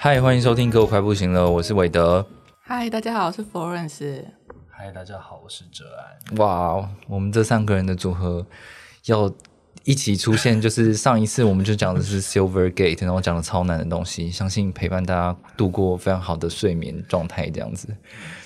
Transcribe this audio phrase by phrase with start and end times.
[0.00, 2.24] 嗨，欢迎收听《哥我快不行了》，我是韦德。
[2.60, 4.22] 嗨，大家好，我是 Florence。
[4.68, 6.36] 嗨，大家好，我是哲安。
[6.36, 8.46] 哇，我们这三个人的组合
[9.06, 9.28] 要
[9.82, 17.88] 一起出现，就是上一次我们就讲的是 Silver Gate，然后讲了超难的东西，相信陪伴大家度过非常好的睡眠状态这样子。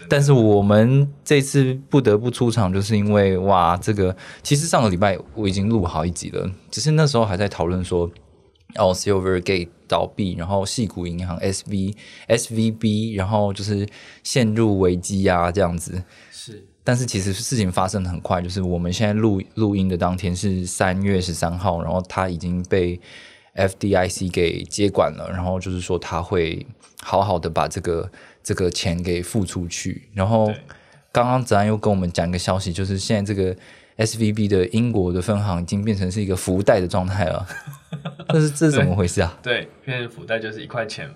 [0.09, 8.11] 但是我们这次不得不出场，就是因为哇，这个其实上个礼拜我已经录好一集了，只是那时候还在讨论说。
[8.77, 11.95] 哦，Silvergate 倒闭，然后细谷银行 S V
[12.27, 13.87] S V B，然后就是
[14.23, 16.03] 陷入危机啊，这样子。
[16.31, 22.99] 是，但是其实事情发生的很快，就是我们现在录录音的当天是三月十三号，然后他已经被
[23.53, 26.67] F D I C 给接管了，然后就是说他会
[27.03, 28.11] 好好的把这个
[28.43, 30.09] 这个钱给付出去。
[30.15, 30.51] 然后
[31.13, 33.55] 刚刚子安又跟我们讲一个消息，就是现在这个
[33.97, 37.47] S V B 的英国的分行已经变成是一个福袋的状态了。
[38.29, 39.39] 这是这是怎么回事啊？
[39.43, 41.09] 对，因为福袋就是一块钱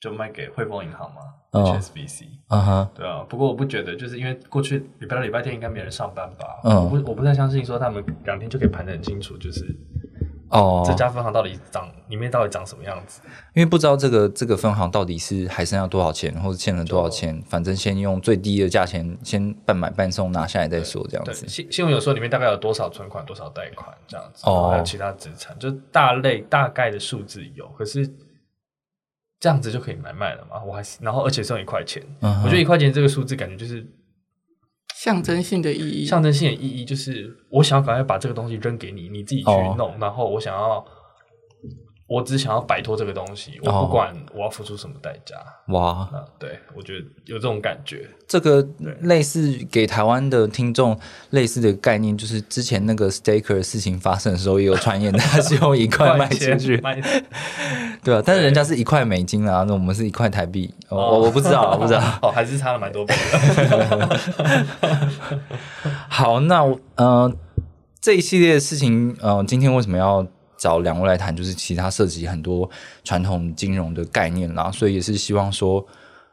[0.00, 1.20] 就卖给汇丰银行嘛
[1.52, 2.24] ，HSBC。
[2.48, 3.24] 啊哈，对啊。
[3.28, 6.46] 不过我不觉得，就是因为过去礼拜六、礼拜天应该没人上班吧？
[6.64, 9.64] 嗯，我不我不太相信说他们两天就可以盘得很清楚，就是
[10.54, 13.20] 哦，这家分行到底长里面到底长什么样子？
[13.54, 21.48] 因为不知道这个这个分行到底是还剩下多少钱，或者欠了多少钱，反正先用最低的价钱先半买半送拿下来再说，这样子。
[21.48, 28.08] 新新闻有说里面大概有多少存款、多少贷款这样子，哦，还有其他资产，就大类大概的数字有，可是
[29.40, 30.62] 这样子就可以买卖了嘛？
[30.64, 33.84] 我还是然后而且剩一块钱，我觉得一块钱这个数字感觉就是
[35.04, 40.82] 象征性的意义，象征性的意义就是我想要赶快把这个东西扔给你，你自己去弄，然后我想要。
[42.06, 45.36] 我只想要摆脱这个东西，我不管我要付出什么代价。
[45.68, 46.06] 哇，
[46.38, 48.06] 对我觉得有这种感觉。
[48.28, 48.66] 这个
[49.00, 50.98] 类似给台湾的听众
[51.30, 56.76] 类似的概念，就是之前那个 Staker 的事情发生的时候，也有传言，他是用一块 卖出去，
[58.04, 64.18] 对啊，但是人家是一块美金啊，那我们是一块台币，我我不知道，不知道， 哦，还是差了蛮多倍的。
[66.08, 66.62] 好，那
[66.96, 67.34] 呃，
[67.98, 70.26] 这一系列的事情，呃，今天为什么要？
[70.64, 72.70] 找两位来谈，就是其他涉及很多
[73.04, 75.86] 传统金融的概念啦，所以也是希望说，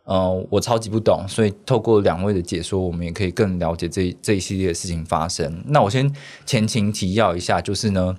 [0.06, 5.62] 呃，我超级不懂，所以透过两位的解说，我们也可以更了解这这一系列的事情发生。
[5.66, 6.10] 那我先
[6.46, 8.16] 前情提要一下，就是呢，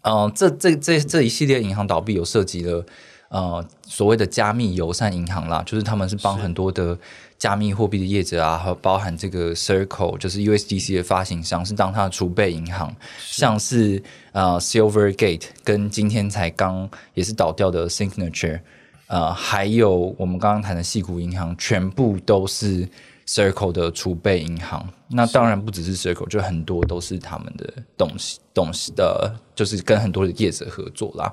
[0.00, 2.86] 呃，这这这这一系列银行倒闭有涉及了
[3.28, 6.96] 呃所谓的加密友善银行啦，就是他们是帮很多的。
[7.38, 18.58] 加密货币的业者啊，和包含这个 Circle，就是 USDC 的发行商，是当它的储备银行，像是呃 Silvergate，跟今天才刚也是倒掉的 Signature，
[19.06, 22.88] 呃，还有我们刚刚谈的细谷银行，全部都是
[23.28, 24.84] Circle 的储备银行。
[25.06, 31.32] 那当然不只是 Circle，就很多都是他们的东西东西的，就是跟很多的业者合作啦。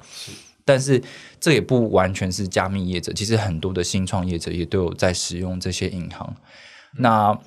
[0.65, 0.99] 但是
[1.39, 6.35] 这也不完全是加密业者，其实很多的新创业者也都有在使用这些银行。
[6.97, 7.37] 那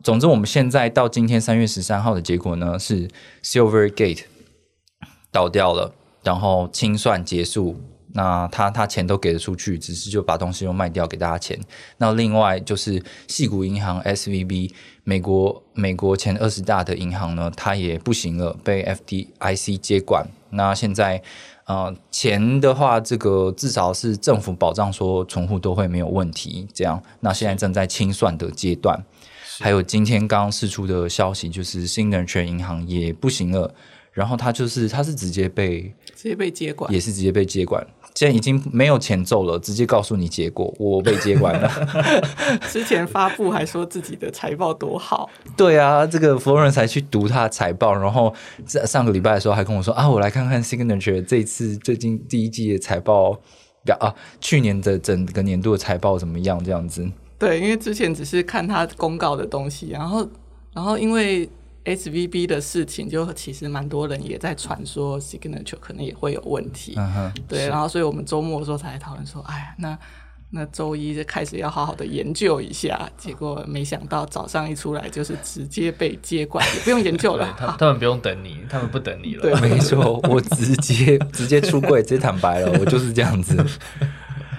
[0.00, 3.08] 总之，我们现在到今天三月十三号的结果呢，是
[3.42, 4.22] Silvergate
[5.32, 7.82] 倒掉了，然后清算结束。
[8.14, 11.58] 那他他钱都给了出去，只是就把东西又卖掉给大家钱。
[11.96, 14.72] 那另外就是细谷银行 SVB，
[15.02, 20.28] 美国美国前二十大的银行呢，它也不行了，被 FDIC 接管。
[20.50, 21.20] 那现在。
[21.68, 26.66] 啊，钱的话，这个至少是政府保障说存户都会没有问题。
[26.72, 28.98] 这样，那现在正在清算的阶段。
[29.60, 33.74] 还有今天刚刚释出的消息，就是新能源银行也不行了。
[34.12, 37.86] 然后它就是它是直接被直接被接管，也是直接被接管。
[38.18, 41.70] 现在已经没有前奏了，直接告诉你结果，我被接管了。
[42.68, 48.34] 之前发布还说自己的财报多好，对啊，这个佛人才去读他的财报，然后
[48.66, 53.38] 在上个礼拜的时候还跟我说啊，我来看看 Signature 这次最近第一季的财报
[53.84, 56.60] 表啊，去年的整个年度的财报怎么样？
[56.64, 57.08] 这样子。
[57.38, 60.28] 对，因为之前只是看他公告的东西，然后
[60.74, 61.48] 然后因为。
[61.96, 66.98] S V B 的事情，就其实蛮多人也在传说，Signature 可能也会有问题。
[67.48, 69.98] 对，然后所以我们周末的时候才讨论说，哎呀，那
[70.50, 73.10] 那周一就开始要好好的研究一下。
[73.16, 77.54] 结果没想到早上一出来，就是直接被接管，也不用研究了。
[77.58, 79.42] 他他们不用等你，他们不等你了。
[79.42, 83.64] 对，没错，我直接直接出柜，直接坦白了，我就是这样子。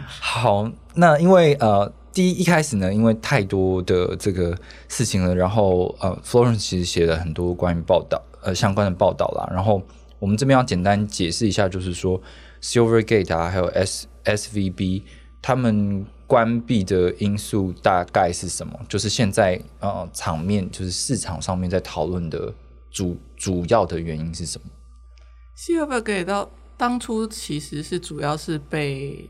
[0.08, 4.54] 好，那因为呃，第一一开始呢，因为太多的这个
[4.89, 9.81] 事情了，然后呃，Florence 其实写了很多关于报道呃相关的报道啦，然后
[10.19, 12.21] 我们这边要简单解释一下，就是说
[12.62, 15.04] Silvergate 啊，还有 S SVB
[15.42, 18.77] 他们关闭的因素大概是什么？
[18.89, 22.54] 就是现在呃场面就是市场上面在讨论的
[22.92, 24.68] 主主要的原因是什么
[25.57, 29.30] ？Silvergate 到当初其实是主要是被。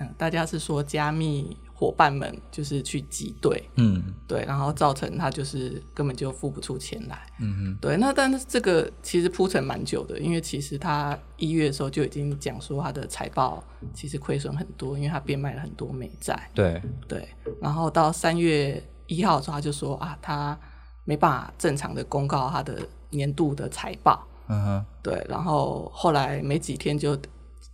[0.00, 7.96] 嗯，大家是说加密伙伴们就是去挤兑，嗯，对，然后造成他就是根本就付不出钱来，嗯哼，对。
[7.96, 17.26] 那但是这个其实铺陈蛮久的，因为其实他一月的时候就已经讲说他的财报其实亏损很多，因为他变卖了很多美债，对对。
[17.62, 20.60] 然后到三月一号的时候，他就说啊，他
[21.04, 22.78] 没办法正常的公告他的
[23.08, 25.26] 年度的财报，嗯哼，对。
[25.30, 27.18] 然后后来没几天就。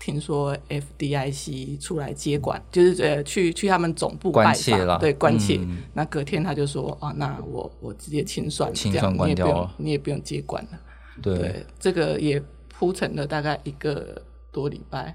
[0.07, 5.59] 听说 FDIC 出来接管，就是呃去去他们总部关切了，对关切。
[5.93, 10.79] 那隔天他就说啊，那我我直接清算，清算关掉了，你也不用接管了。
[11.21, 14.23] 对，这个也铺陈了大概一个
[14.53, 15.13] 多礼拜。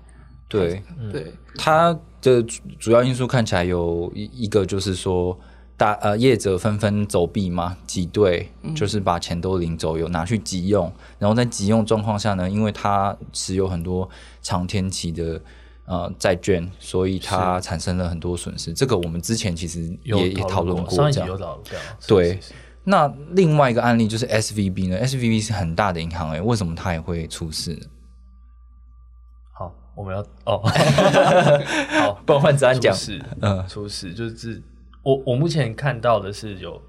[0.50, 2.44] 对对，它的
[2.78, 5.40] 主要因素看起来有一一个就是说。
[5.82, 14.08] 大呃，业者纷纷走避嘛，挤兑，就是把钱都领走，有拿去急用，然后在急用状况下呢，因为他持有很多
[14.44, 15.42] 长天期的
[15.86, 18.72] 呃债券，所以它产生了很多损失。
[18.72, 21.38] 这个我们之前其实也也讨论过，这样
[22.08, 22.40] 对。
[22.84, 27.74] 那另外一个案例就是 S V B 呢，S V B 是很大的银行，哎，为什么它也会出事？
[27.74, 27.88] 呢？
[29.52, 30.62] 好，我们要哦，
[32.06, 32.96] 好，不然换子安讲，
[33.42, 34.62] 嗯，出事就是。
[35.04, 36.82] 我我目前看到的是有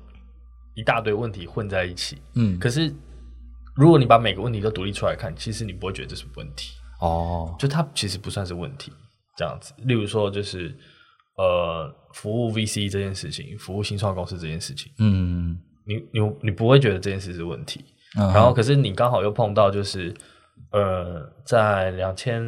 [0.75, 2.93] 一大堆问题混在一起，嗯，可是
[3.75, 8.93] 如果你把每个问题都独立出来看，其实你不会觉得这是问题哦，就它其实不算是问题
[9.37, 9.73] 这样子。
[9.79, 10.75] 例如说，就是
[11.37, 17.85] 呃，服务 VC 这件事情，服务新创公司这件事情，嗯，你你你不会觉得这件事是问题，
[18.15, 20.15] 然后可是你刚好又碰到就是
[20.71, 22.43] 呃，在两千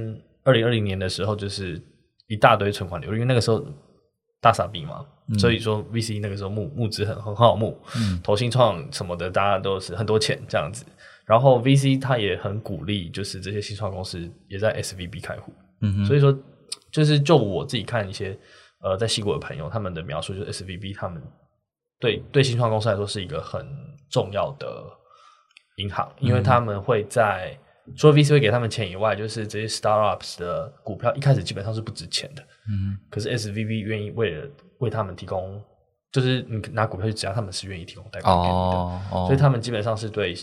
[0.44, 1.82] 二零二零年的时候，就是
[2.28, 3.64] 一大堆存款流，因为那个时候
[4.40, 5.04] 大傻逼嘛。
[5.38, 7.80] 所以说，VC 那个时候募募资很很好募，
[8.22, 10.84] 投新创什么的，大家都是很多钱这样子。
[11.24, 15.52] 然后 VC 他也很鼓励，就是这些新创公司也在 SVB 开户。
[15.80, 16.36] 嗯所以说，
[16.90, 18.38] 就是就我自己看一些
[18.82, 21.22] 呃在西国的朋友他们的描述，就是 SVB 他们
[21.98, 23.66] 对对新创公司来说是一个很
[24.10, 24.84] 重要的
[25.76, 27.58] 银行，因为他们会在
[27.96, 32.42] 除了 VC 会给他们钱以外，就是这些 startups 的股票一开始基本上是不值钱的。
[32.70, 34.48] 嗯，可是 SVB 愿意为了
[34.78, 35.62] 为他们提供，
[36.10, 40.34] 就是你拿股票去质押，他们是愿意提供贷款给你的，哦所以他们基本上是对，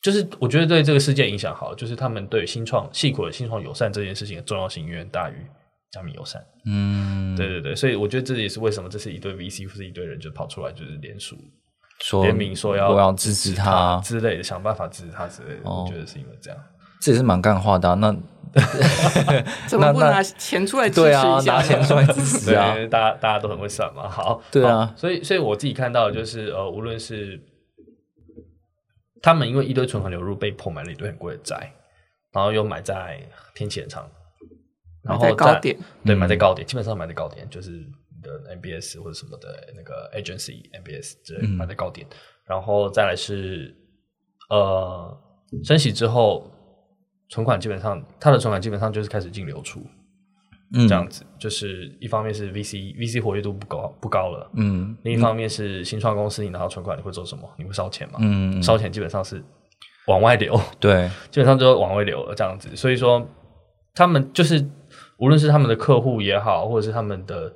[0.00, 5.34] 就是我觉得对这个世界影响好，就是他们对新创、细股的新创友善这件事情的重要性远远大于
[5.90, 6.42] 加密友善。
[6.64, 11.36] 嗯，对对对，所以我觉得这也是为什么这是一堆 VC 或是一堆人就跑出来就是联署、
[12.00, 15.60] 说联名说要我要支持他之类的，想办法支持他之类的。
[15.64, 16.58] 我觉得是因为这样，
[17.00, 17.94] 这也是蛮干话的。
[17.96, 18.14] 那
[19.68, 21.52] 怎么不拿钱出来支持一下？
[21.52, 22.74] 拿钱出来支持啊！
[22.90, 24.08] 大家大家都很会算嘛。
[24.08, 24.92] 好， 对啊。
[24.96, 27.38] 所以，所以我自己看到的就是，呃，无论是
[29.20, 31.70] 他们因为一堆存款流入，被迫买了一堆很贵的债，
[32.32, 33.20] 然后又买在
[33.54, 34.08] 天气很长，
[35.02, 37.84] 然后高点，对，买在高点，基本上买在高点，就是
[38.22, 42.06] 的 MBS 或者什么的那个 agency MBS 之类买在高点，
[42.46, 43.74] 然后再来是
[44.50, 45.16] 呃
[45.64, 46.50] 升息之后。
[47.30, 49.86] 存款基本上，他的存款基本上就是开始净流出，
[50.88, 57.46] 这样子，就是一方面是 VC VC 活跃度不高不高了，嗯，另一方面是新创公司你拿到存款你会做什么？
[57.58, 58.14] 你会烧钱吗？
[58.22, 59.44] 嗯，烧钱基本上是
[60.06, 63.28] 往外流，对， 基本上就往外流了这样子，所以说
[63.94, 64.66] 他们就是
[65.18, 67.52] 无论是他们的客户也好，或者是他们的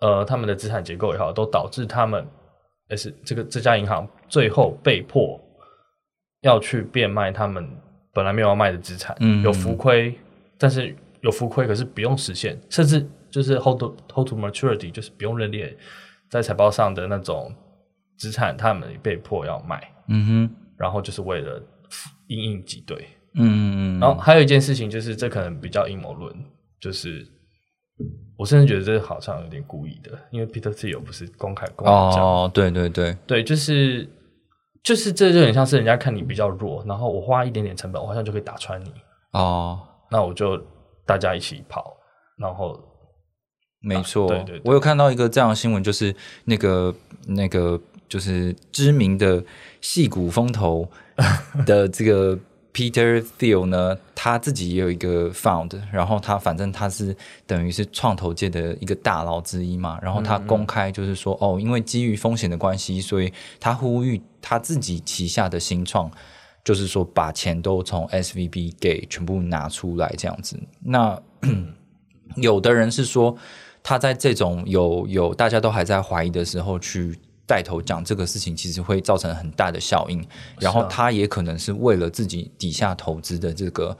[0.00, 2.26] 呃他们的资产结构也好，都导致他们
[2.90, 5.40] 也是这个这家银行最后被迫
[6.42, 7.68] 要去变卖他们。
[8.12, 10.18] 本来没有要卖的资产，有浮亏，
[10.56, 13.78] 但是有浮亏，可是不用实现，甚至就是 hold
[14.10, 15.76] hold to maturity，就是不用认列
[16.30, 17.54] 在财报上的那种
[18.16, 19.86] 资产，他们被迫要卖。
[20.08, 21.62] 嗯哼，然后就是为了
[22.28, 22.96] 应应挤兑。
[23.34, 24.00] 嗯嗯嗯。
[24.00, 26.34] 然后还有一件事情，就是这可能比较阴谋论，
[26.80, 27.22] 就是
[28.36, 34.08] 我甚至觉得这好像有点故意的，因为 Peter Thiel 不是公开公开讲，哦，对对对对，就是。
[34.82, 38.92] 就是这就很像是人家看你比较弱，然后我花一点点成本，我好像就可以打穿你
[39.32, 39.80] 哦。
[40.12, 40.56] 那我就
[41.04, 41.96] 大家一起跑，
[42.38, 42.78] 然后
[43.80, 46.14] 没错，对对，我有看到一个这样的新闻，就是
[46.44, 46.94] 那个
[47.26, 49.44] 那个就是知名的
[49.80, 50.88] 戏骨风头
[51.66, 52.38] 的这个
[52.76, 57.16] Peter Thiel 呢，他自己也有一个 found，然后他反正他是
[57.46, 66.10] 等于是创投界的一个大佬之一嘛，然后他公开就是说，哦，因为基于风险的关系，所以他呼吁他自己旗下的新创，
[66.62, 70.60] 就是说把钱都从 SVB 给全部拿出来这样子。
[70.82, 71.18] 那
[72.36, 73.34] 有的人是说，
[73.82, 77.18] 他在这种有有大家都还在怀疑的时候去。
[77.46, 80.26] 带头讲这个事情，其实会造成很大的效应。
[80.60, 83.96] 然后他也可能是为了自己底下投资的这个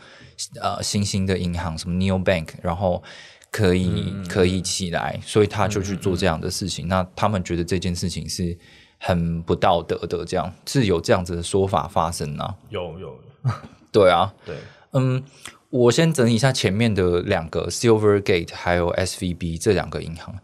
[0.61, 3.03] 呃新兴的银行，什么 Neo Bank，然后
[3.51, 6.89] 可以可以起来，所以他就去做这样的事情。
[6.89, 8.57] 那他们觉得这件事情是
[8.99, 12.55] 很不道德的，这样是有这样子的说法发生呢？
[12.69, 13.19] 有有，
[13.93, 14.57] 对啊，对，
[14.93, 15.23] 嗯，
[15.71, 20.35] 我先整理一下前面的两个 Silvergate 还有 SVB 这两个银行。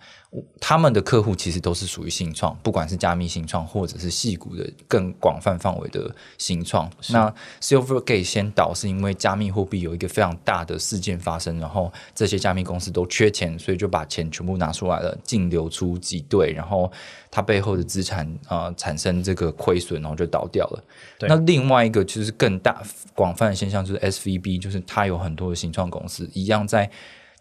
[0.59, 6.91] 他们的客户其实都是属于新创，不管是加密新创或者是细股的更广泛范围的新创。
[7.11, 16.91] 那 Silvergate 先倒是因为加密货币有一个非常大的事件发生，然后这些加密公司都缺钱，所以就把钱全部拿出来了，净流出几对，然后
[17.31, 20.85] 它背后的资产啊产生这个亏损，然后就倒掉了。
[21.29, 22.83] 那另外一个就是更大
[23.15, 26.91] 广泛的现象就是 SVB，就是它有很多的新创公司一样在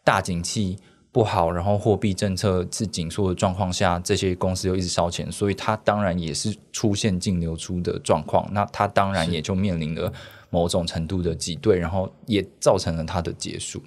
[0.04, 0.78] 大景气。
[1.14, 8.48] 不好，然后货币政策是紧缩的状况下，这些公司又一直烧钱，所以它当然也是出现净流出的状况。
[8.54, 10.14] 那它当然也就面临了
[10.50, 13.84] 某种程度的挤兑，然后也造成了它的结束。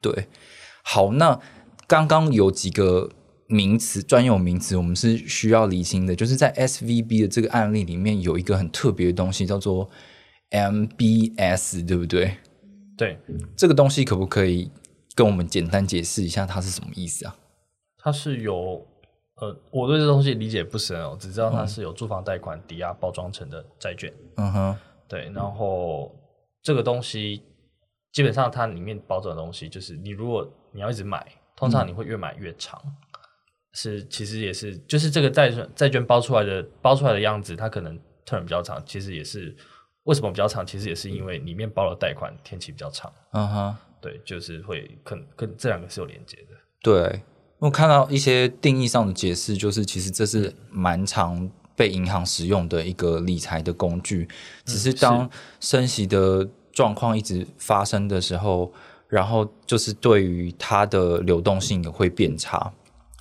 [0.00, 0.26] 对，
[0.82, 1.38] 好，那
[1.86, 3.10] 刚刚有几个
[3.46, 9.90] 名词专有名词，我们是需要理清的，就是在 S V B 的这个案例里面有一个很特别的东西，叫做
[10.48, 12.38] M B S，对不对？
[12.96, 13.18] 对，
[13.54, 14.70] 这个东西可不可以？
[15.14, 17.36] 跟我们简单解释一下，它是什么意思啊？
[17.98, 18.86] 它是有
[19.36, 24.12] 呃，我对这东西理解不深哦，只知道它是有住房贷款抵押包装成的债券。
[24.36, 24.76] 嗯哼，
[25.08, 25.30] 对。
[25.34, 26.14] 然后
[26.62, 27.42] 这个东西
[28.12, 32.80] 基本上它里面包装的东西，就是你如果你要一直买，通常你会越买越长。
[33.72, 38.80] 是，其实也是，就是这个债券债券包出来的包出来的样子，它可能 term 比较长。
[38.86, 39.56] 其实也是
[40.04, 40.64] 为什么比较长？
[40.64, 43.12] 其实也是因为里面包的贷款天期比较长。
[43.32, 43.76] 嗯哼。
[44.04, 46.56] 对，就是会能跟这两个是有连接的。
[46.82, 47.22] 对，
[47.58, 54.28] 我看到一些定义上的解释，就是其实这是蛮常被银行使用的一个理财的工具。
[54.66, 58.70] 只是当升息的状况一直发生的时候，
[59.08, 62.70] 然后就是对于它的流动性也会变差。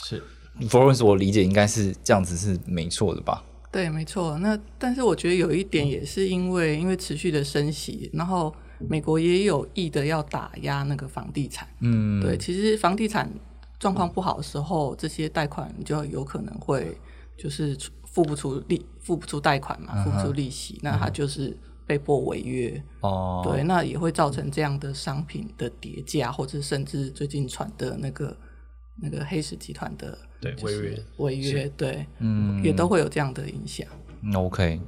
[0.03, 0.21] 是
[0.63, 3.41] ，Florence，我理解应该是这样子是没错的吧？
[3.71, 4.37] 对，没错。
[4.39, 8.53] 那但是我觉得有一点也是因为因为持续的升息，然后。
[8.79, 13.29] 美国也有意的要打压那个房地产，嗯，对，其实房地产
[13.79, 16.97] 状况不好的时候，这些贷款就有可能会
[17.37, 28.37] 就是付不出利，付不出贷款嘛，付不出利息，那他就是被迫违约，哦，对，那也会造成这样的商品的叠加，或者甚至最近传的那个
[29.01, 33.87] 那个黑石集团的对违约违约，对，嗯，也都会有这样的影响。
[34.35, 34.79] OK，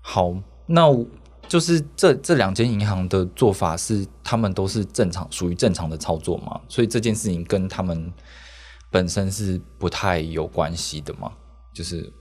[0.00, 0.32] 好，
[0.66, 1.06] 那。
[1.48, 8.12] 就是这这两间银行的做法是，他们都是正常，属于正常的操作嘛，所以这件事情跟他们
[8.90, 11.32] 本身是不太有关系的嘛。
[11.72, 12.12] 就是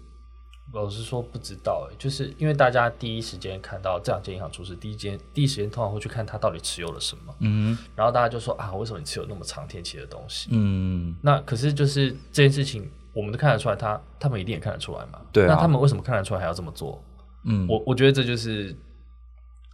[0.74, 10.50] 老实说不知道，就是因为大家第一时间看到这两间银行出事，第一间第一时间通常会去看它到底持有了什么，嗯，然后大家就说啊，为什么你持有那么长天期的东西？
[10.52, 15.22] 嗯，那可是就是这件事情，我们都看得出来，他他们一定也看得出来嘛。
[15.32, 17.04] 对，那他们为什么看得出来还要这么做？
[17.46, 18.76] 嗯，我我觉得这就是。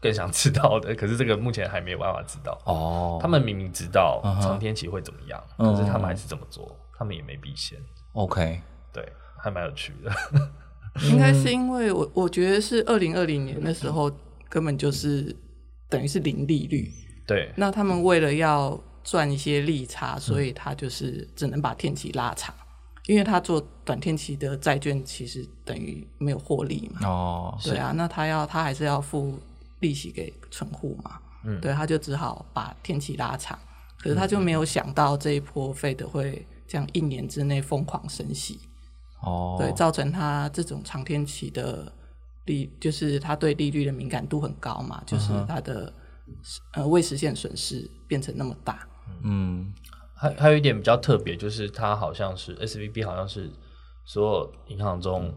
[0.02, 2.60] 更想知道的，可是这个目前还没有办法知道。
[2.66, 7.78] 哦，他们明明知道长天期会怎么样，可是他们还是这么做，他们也没避险。
[8.14, 8.60] OK，
[8.92, 10.12] 对，还蛮有趣的。
[11.08, 14.12] 应该是因为我我觉得是二零二零年的时候
[14.50, 15.34] 根本就是
[15.88, 16.92] 等于是零利率。
[17.28, 22.54] 对，那他们为了要赚一些利差，所以他就是只能把天期拉长，
[23.06, 27.08] 因为他做短天期的债券其实等于没有获利嘛。
[27.08, 29.40] 哦，对啊，那他要他还是要付。
[29.82, 33.60] 利息给存户嘛，嗯，对，他就只好把天期拉长，
[34.00, 38.60] 可是他就没有想到这一波费的会这样一年之内疯狂升息，
[39.22, 41.92] 哦，对，造成他这种长天期的
[42.46, 45.92] 利，就是他对利率的敏感度很高嘛，就是他的
[46.74, 48.88] 呃未实现损失变成那么大，
[49.24, 49.74] 嗯，
[50.16, 53.50] 还还有一点比较特别，就是他好像是 S V B 好像是
[54.06, 55.34] 所有银行中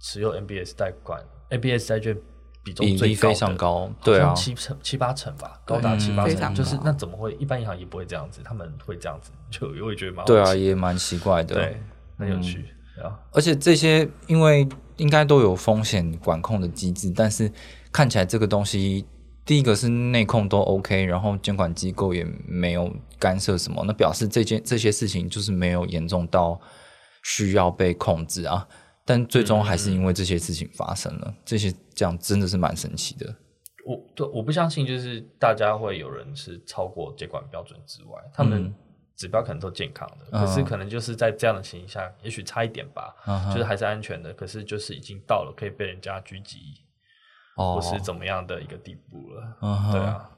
[0.00, 2.14] 持有 N B S 贷款 N B S 债券。
[2.62, 7.32] 比重最非常高，对啊，七成七八成吧，高达七八成，就是那怎么会？
[7.34, 11.80] 一般银行也不会这样子，他们会这样子，就我也觉得蛮对啊，也蛮奇怪的，对，
[12.18, 12.66] 很有趣
[13.02, 13.18] 啊。
[13.32, 17.50] 而且这些因为应该都有风险管控的机制，但是
[17.90, 19.06] 看起来这个东西
[19.46, 26.60] 第一个是内控都 OK，然后监管机构也没有干涉什么，那表示这件这些事情就是没有严重到
[27.22, 28.68] 需要被控制啊。
[29.10, 33.34] 但最终还是因为这些事情发生了，这些这样真的是蛮神奇的。
[33.84, 38.72] 我对我不相信，就是大家会有人是超过监管标准之外，他们
[39.16, 43.12] 指标可能都健康的，可是可能就是在这样的情形下，也许差一点吧，
[43.52, 46.58] 就是还是安全的，可是就是已经到了可以被人家狙击。
[47.56, 49.90] 或是怎么样的一个地步了？
[49.92, 50.30] 对啊，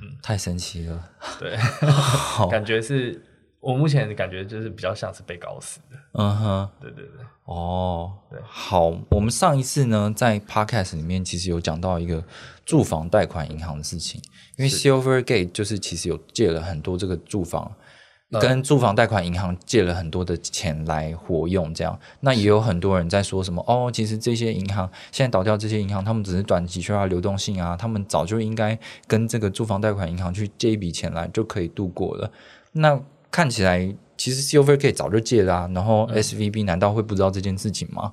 [0.00, 1.10] 嗯，太神奇了。
[1.38, 1.54] 对
[2.50, 3.22] 感觉是
[3.62, 5.96] 我目前感觉就是比较像是被搞死的。
[6.14, 7.24] 嗯哼，对对对。
[7.44, 12.22] 哦，对，好，我们上一次呢在 podcast 里面其实有讲到一个
[12.66, 14.20] 住房贷款银行的事情，
[14.56, 17.72] 因为 Silvergate 就是其实有借了很多这个住房。
[18.40, 32.32] 跟住房贷款银行借了很多的钱来活用，这样那也有很多人在说什么哦，其实这些银行现在倒掉，这些银行他们只是短期缺乏流动性啊，他们早就应该跟这个住房贷款银行去借一笔钱来就可以度过了。
[32.72, 32.98] 那
[33.32, 38.12] 看起来其实 Silvergate 早就借了，然后 SVB 难道会不知道这件事情吗？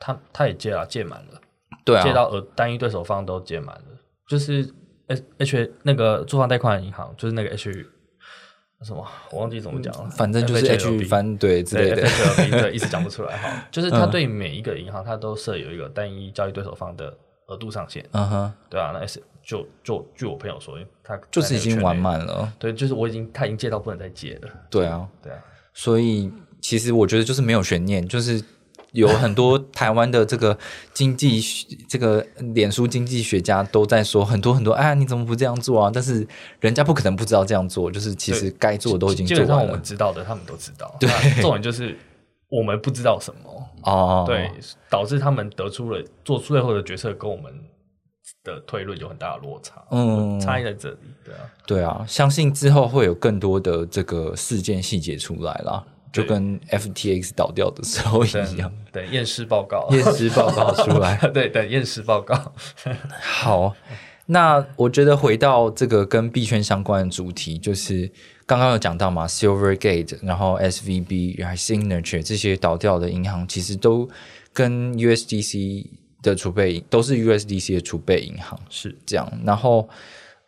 [0.00, 1.40] 他他也借了，借满了，
[1.84, 3.84] 对啊，借到呃单一对手方都借满了，
[4.28, 4.68] 就是
[5.06, 7.86] H H 那个住房贷款银行，就是那个 H。
[8.84, 9.04] 什么？
[9.32, 10.08] 我忘记怎么讲了。
[10.10, 11.96] 反正就是 H 反对之类的，
[12.62, 13.66] 对，一直讲不出来哈。
[13.72, 17.12] 就是他对每一个银行，他都设有一个单一交易对手方的
[17.48, 18.02] 额度上限。
[18.12, 22.50] 嗯哼，对啊，那 S 就就据我朋友说，他就是已经玩满了。
[22.58, 24.48] 对，就是我已经他已经借到不能再借了。
[24.70, 25.38] 对啊，对啊。
[25.74, 26.30] 所以
[26.62, 28.42] 其实我觉得就是没有悬念，就是。
[28.92, 30.56] 有很多 台湾的这个
[30.94, 31.42] 经济，
[31.86, 35.90] 这个脸书经济学家都在说很多很多，哎，你怎么不这样做啊？
[35.92, 36.26] 但是
[36.60, 39.56] 人家不可能不知道这样做，就是其实该做的都已经做完了。
[39.66, 40.96] 我们知道的，他们都知道。
[40.98, 41.10] 对，
[41.42, 41.94] 重点就是
[42.48, 43.68] 我们不知道什么。
[43.82, 44.50] 哦，对，
[44.90, 47.52] 导致他们得出了做出最后的决策，跟我们
[48.42, 49.82] 的推论有很大的落差。
[49.90, 55.84] 嗯，差异在这里，对啊，对啊，相信之后会有更多的这个事件细节出来啦。
[56.10, 62.34] 就跟 FTX 倒掉的时候一样，等验尸报告，验尸报告出来， 对，等验尸报告。
[63.20, 63.76] 好，
[64.30, 68.10] 那我觉得回到这个跟币圈相关的主题，就是
[68.44, 74.08] 刚刚有讲到嘛，Silvergate，然后 SVB，然后 Signature 这些倒掉的银行，其实都
[74.52, 75.86] 跟 USDC
[76.22, 79.32] 的储备都是 USDC 的储备银行，是这样。
[79.44, 79.88] 然后，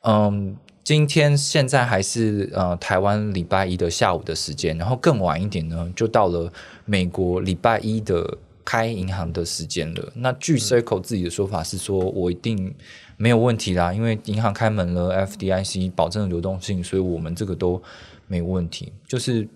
[0.02, 0.56] 嗯。
[0.82, 6.50] 今天现在还是呃台湾礼拜一的下午的时间，然后更晚一点呢，就到了
[6.84, 10.12] 美国礼拜一的开银行的时间了。
[10.16, 12.74] 那据 Circle 自己的说法是说，我一定
[13.20, 17.80] 没有问题啦，因为银行开门了，FDIC 保证流动性，所以我们这个都
[18.26, 18.90] 没问题。
[19.06, 19.46] 就是。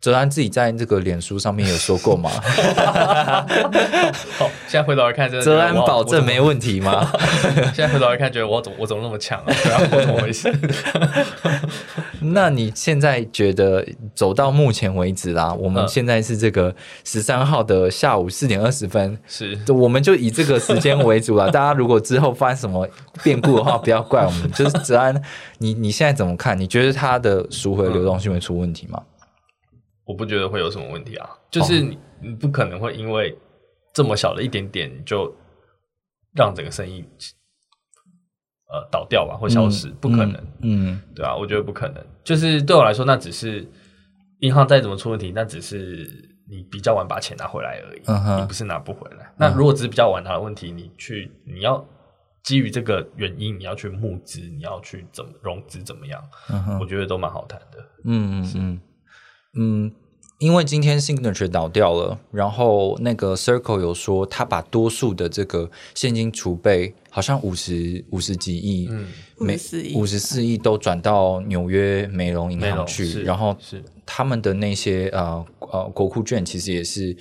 [0.00, 2.30] 泽安自己在这个脸书上面有说过吗？
[4.38, 7.10] 好，现在回头来看，泽安保证没问题吗？
[7.74, 9.52] 现在回头来看，觉得我怎我怎么那么强啊？
[9.90, 10.52] 怎么回事？
[12.20, 21.50] 那你现在觉得走到目前为止啦，我们现在是这个十三号的下午四点二十分，是，我们就以这个时间为主了。
[21.52, 22.88] 大家如果之后发生什么
[23.22, 24.50] 变故的话，不要怪我们。
[24.52, 25.20] 就是泽安，
[25.58, 26.58] 你你现在怎么看？
[26.58, 29.00] 你觉得他的赎回流动性会出问题吗？
[30.06, 33.36] 我不觉得会有什么问题啊，就是你你不可能会因为
[33.92, 35.34] 这么小的一点点就
[36.34, 37.04] 让整个生意
[38.68, 42.04] 呃倒掉吧，或消失，不可能，嗯，对啊，我觉得不可能。
[42.22, 43.66] 就是对我来说，那只是
[44.40, 46.08] 银行再怎么出问题，那只是
[46.48, 49.32] 你比较晚把钱拿回来而已，你不是拿不回来。
[49.36, 51.84] 那如果只是比较晚拿的问题，你去你要
[52.44, 56.22] 基于这个原因，你要去募资，你要去怎么融资怎么样？
[56.80, 57.78] 我觉得都蛮好谈的。
[58.04, 58.80] 嗯嗯嗯。
[59.56, 59.90] 嗯，
[60.38, 69.06] 因为今天 Signature 倒掉了，然后那个 Circle 有说他把多数的这个现金储备，好像五十五十几亿，嗯，
[69.38, 77.16] 五十四亿，五十四亿都转到纽约美容银行去，然后是他们的那些呃呃国库券其实也是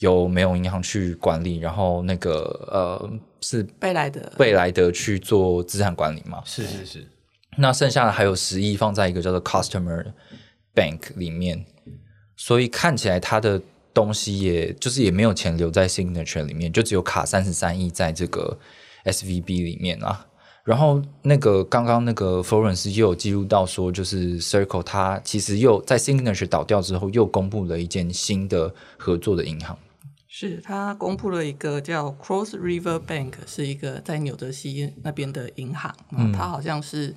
[0.00, 7.08] 由美容银行去管理，然后那个呃是贝莱德贝莱德去做资产管理嘛，是是是，
[7.56, 10.04] 那剩下的还有十亿放在一个叫做 Customer
[10.74, 11.64] Bank 里面。
[12.40, 13.60] 所以看起来他的
[13.92, 18.56] 东西，也就是也没有钱留在 Signature 里面，就只有卡三十三亿在这个
[19.04, 20.24] SVB 里面啊。
[20.62, 29.76] 然后那个刚刚那个 Florence 又有记录到说，就是 Circle 它其实又在 Signature 倒掉之后，又公布了一间新的合作的银行。
[30.28, 35.92] 是他公布了一个叫 Cross River Bank，是一个在纽泽西那边的银行。
[36.16, 37.16] 嗯，它好像是。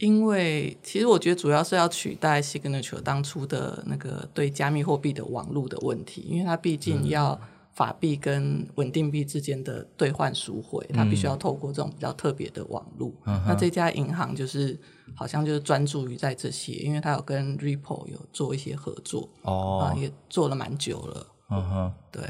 [0.00, 7.38] 因为其实我觉得主要是要取代 Signature 当初的那个对加密货币的网络的问题，因为它毕竟要
[7.74, 13.12] 法币跟稳定币之间的兑换赎回，它必须要透过这种比较特别的网络。
[13.46, 14.78] 那这家银行就是
[15.14, 21.26] 好像就是专注于在这些，因为它有跟 Ripple 有做一些合作，哦，也做了蛮久了。
[21.50, 22.22] 嗯哼，对。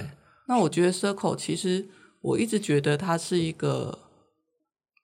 [0.49, 1.89] 那我觉得 Circle 其实
[2.21, 3.97] 我一直觉得它是一个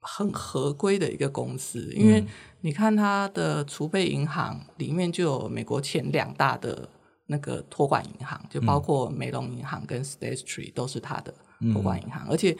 [0.07, 2.25] 很合规的一个公司，因为
[2.61, 6.89] 你看它的储备银行里面就有美国前两大的。
[7.29, 11.35] 那个托管银行就包括美隆银行跟 State Street 都是它的
[11.73, 12.57] 托管银行，而且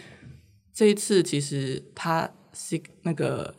[0.75, 3.55] 这一次其实它 Sig 那个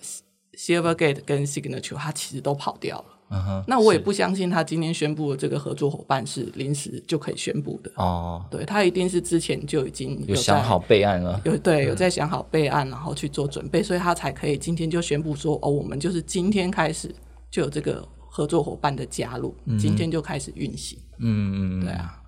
[0.52, 3.17] Silvergate 跟 Signature 他其实都跑掉了。
[3.30, 7.92] 嗯哼，那我也不相信他今天宣布的这个合作伙伴是临时就可以宣布的。
[7.96, 17.14] 哦，对他一定是之前就已经有想好备案了，有对有在想好备案，然后去做准备，所以他才可以今天就宣布说哦，我们就是今天开始
[17.52, 18.08] 就有这个。
[18.30, 21.00] 合作伙伴的加入，今天就开始运行。
[21.18, 22.22] 嗯嗯，对啊，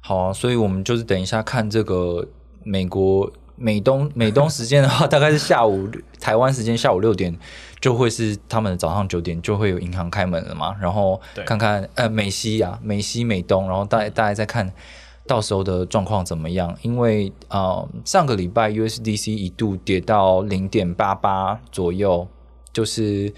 [0.00, 2.26] 好啊，所以我们就是等一下看这个
[2.64, 5.88] 美国美东 美东时间的话，大概是下午
[6.20, 7.36] 台湾时间下午六点，
[7.80, 10.74] 就会是他们的早上九点就会有银行开门了嘛。
[10.80, 14.72] 然后看看呃美西啊美西美东，然后大大家再看
[15.26, 16.76] 到时候的状况怎么样。
[16.82, 22.28] 因为啊上个礼拜 USDC 一度跌到零点八八左右，
[22.72, 23.32] 就是。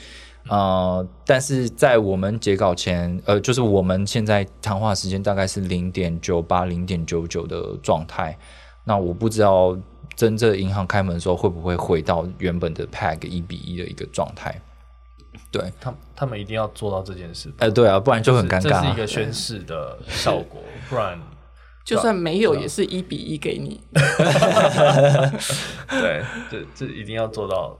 [0.50, 8.35] 呃，但是在我们截稿前，呃，就是我们现在谈话时间大概是零点九八、零点九九的状态。
[8.85, 9.76] 那我不知道
[10.16, 14.55] 真正银行开门的时候会不会回到原本的 PEG 一比一的一个状态。
[15.51, 17.53] 对他，他们一定要做到这件事。
[17.59, 18.62] 哎，对啊，不然就很尴尬。
[18.62, 21.18] 这是一个宣誓的效果，不然
[21.85, 23.81] 就算没有也是一比一给你。
[25.88, 27.79] 对，这这一定要做到。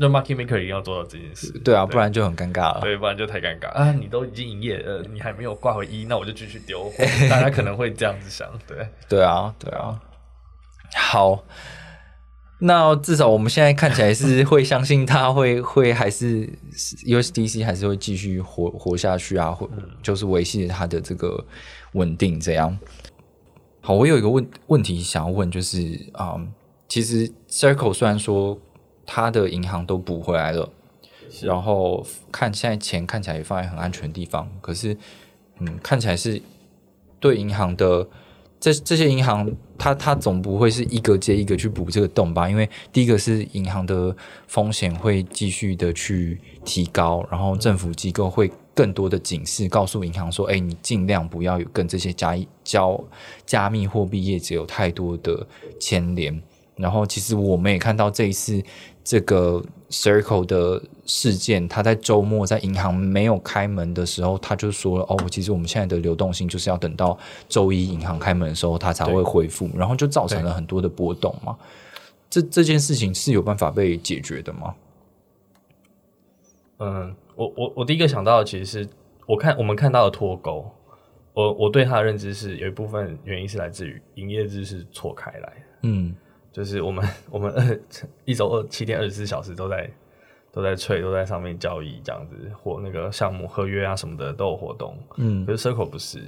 [0.00, 2.80] 那 market maker 一定要做到这件事，对啊，不然就很尴尬了。
[2.80, 3.90] 对，不然就太尴尬啊！
[3.90, 6.88] 你都已经营业，了，你还没有挂回一，那我就继续丢。
[7.28, 10.00] 大家可能会这样子想，对，对啊，对啊。
[10.94, 11.44] 好，
[12.60, 16.48] 那至少我们现在看起来是会相信他会 会还是
[17.06, 19.68] USDC 还是会继续活活下去啊，或
[20.02, 21.44] 就是维系它的这个
[21.92, 22.78] 稳定这样。
[23.80, 26.40] 好，我有一个问问题想要问，就是啊，
[26.88, 28.58] 其实 Circle 虽然说。
[29.10, 30.70] 他的银行都补回来了，
[31.40, 34.94] 然后看现在钱看起来也放在很安全的地方，可是，
[35.60, 36.42] 嗯，看起来是
[37.18, 38.06] 对银行的
[38.60, 42.48] 这这些银行，它它总不会是一个接一个去补这个洞吧？
[42.48, 44.14] 因为第一个是银行的
[44.46, 53.00] 风险会继续的去提高，然后政府机构会更多的警示，告诉银行说：“哎，你尽量不要有跟这些加交
[53.46, 55.46] 加密货币业者有太多的
[55.78, 56.42] 牵连。”
[56.78, 58.62] 然后，其实我们也看到这一次。
[59.04, 71.56] 这个 Circle 的事件，他在周末在银行没有开门的时候，他就说：“哦，其实我们现在的流动性就是要等到周一银行开门的时候，它才会恢复。”然后就造成了很多的波动嘛。
[72.28, 74.74] 这这件事情是有办法被解决的吗？
[76.80, 78.86] 嗯，我我我第一个想到的其实是
[79.24, 80.70] 我看我们看到的脱钩，
[81.32, 85.56] 我我对他的认知是有一部分原因是来自于营业日是错开来的。
[85.84, 86.14] 嗯。
[86.58, 87.80] 就是我们 我们二
[88.24, 89.88] 一周二七天二十四小时都在
[90.50, 96.20] 都在催都在上面交易这样子或那个项目合约啊什么的都有活动，嗯，可是 Circle 不是，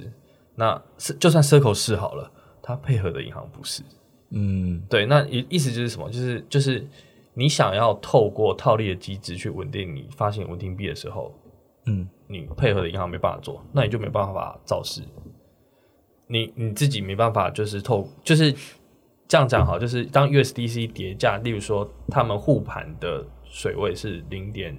[0.55, 3.83] 那是就算 Circle 是好了，它配合的银行不是，
[4.29, 6.09] 嗯，对，那意意思就是什么？
[6.09, 6.87] 就是就是
[7.33, 11.35] 你想要透过套利的机制去稳定你发行稳定币的时候，
[11.87, 15.01] 嗯，你配合的银行没办法做，那你就没办法造势，
[16.27, 18.55] 你你自己没办法就是透就是。
[19.31, 24.77] 这样讲好，就是当 USDC 叠价，例如说他们护盘的水位是零点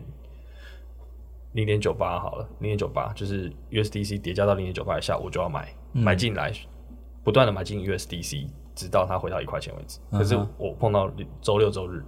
[1.53, 6.53] 零点九八好了，零点九八就是 USDC 叠加到零点九八以下，我就要买买进来，
[7.25, 9.99] 不断的买进 USDC，直到它回到一块钱为止。
[10.11, 11.11] 可是我碰到
[11.41, 12.05] 周六周日，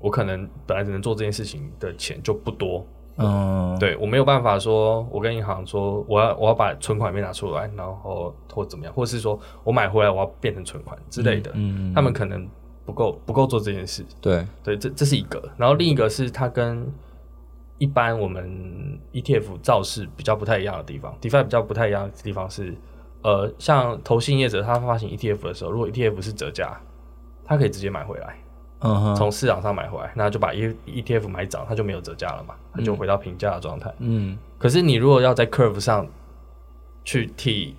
[0.00, 2.86] 我可能本来只能做这件事情的钱就不多。
[3.18, 12.48] 嗯，对我没有办法说，我跟银行说，我要我要把存款面拿出来，然后或怎么样，或是说我买回来我要变成存款之类的，嗯，他们可能
[12.86, 14.04] 不够不够做这件事。
[14.20, 14.46] 对。
[14.62, 16.86] 对，这这是一个，然后另一个是它跟
[17.78, 22.74] 一般我们 ETF 造势比较不太一样的地方，DeFi 比较不太一样的地方是，
[23.22, 26.80] 呃，像投信业者他发行 ETF 的时候，如果 ETF 是折价，
[27.44, 28.36] 他可以直接买回来。
[28.80, 33.92] 嗯，从市场上买回来，那就把 E ETF 买涨，它就没有折价了嘛，它就回到平价的状态。
[33.98, 36.06] 嗯，可是你如果要在 Curve 上
[37.04, 37.74] 去替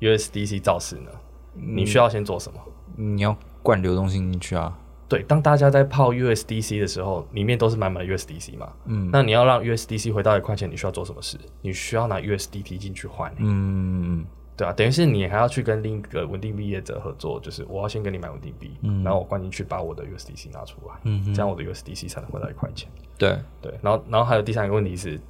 [0.00, 1.10] USDC 造势呢，
[1.54, 2.60] 你需要先做什么？
[2.96, 4.76] 你要灌流动性进去啊。
[5.06, 8.72] 对，当大家在泡 USDC 的时候，里面都是满满的 USDC 嘛。
[8.86, 11.38] 嗯，那你要让 USDC 回到一块钱，你需要做什么事？
[11.60, 13.32] 你需要拿 USDT 进去换。
[13.38, 14.24] 嗯，
[14.56, 18.70] 对啊，等于是你还要去跟另一个稳定币业者合作，就是我要先跟你买稳定币，
[19.02, 20.94] 然后我灌进去把我的 USDC 拿出来，
[21.34, 22.88] 这样我的 USDC 才能回到一块钱。
[23.18, 25.20] 对对，然后然后还有第三个问题是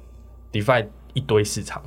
[0.51, 1.81] ，DeFi 一堆市场，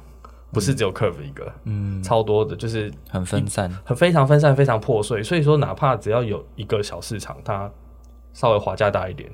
[0.53, 5.23] 不是只有 Curve 一个，嗯，超多的，就是很分散，很非常分散，非常破碎。
[5.23, 7.71] 所以说，哪怕只要有一个小市场，它
[8.33, 9.31] 稍微滑价大一点，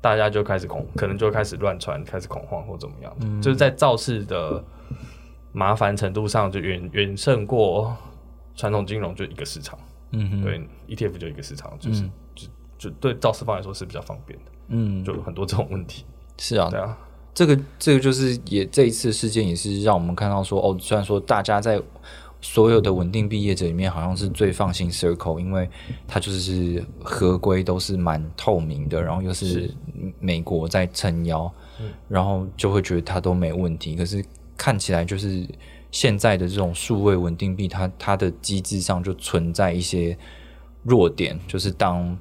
[0.00, 4.64] 大家就开始恐，可能就开始乱传，开始恐慌或怎么样，就是在造势的。
[5.52, 7.96] 麻烦程度上就远远胜过
[8.54, 9.78] 传统金融，就一个市场。
[10.12, 12.02] 嗯哼，对，ETF 就一个市场，就是
[12.34, 14.44] 就就对造市方来说是比较方便的。
[14.68, 16.04] 嗯，就很多这种问题。
[16.36, 16.98] 是啊，对啊，
[17.32, 21.80] 这个这个就是也这一次事件也是让我们看到说，哦，虽然说大家在
[22.40, 25.68] 所有的稳定毕业者里面好像是最放心 Circle，因为
[26.08, 29.72] 它就是合规都是蛮透明的，然后又是
[30.18, 31.52] 美国在撑腰，
[32.08, 33.94] 然后就会觉得它都没问题。
[33.94, 34.24] 可是
[34.60, 35.48] 看起来就是
[35.90, 40.14] 现在的这种数位稳定币，它它的机制上就存在一些
[40.82, 42.18] 弱点，就是当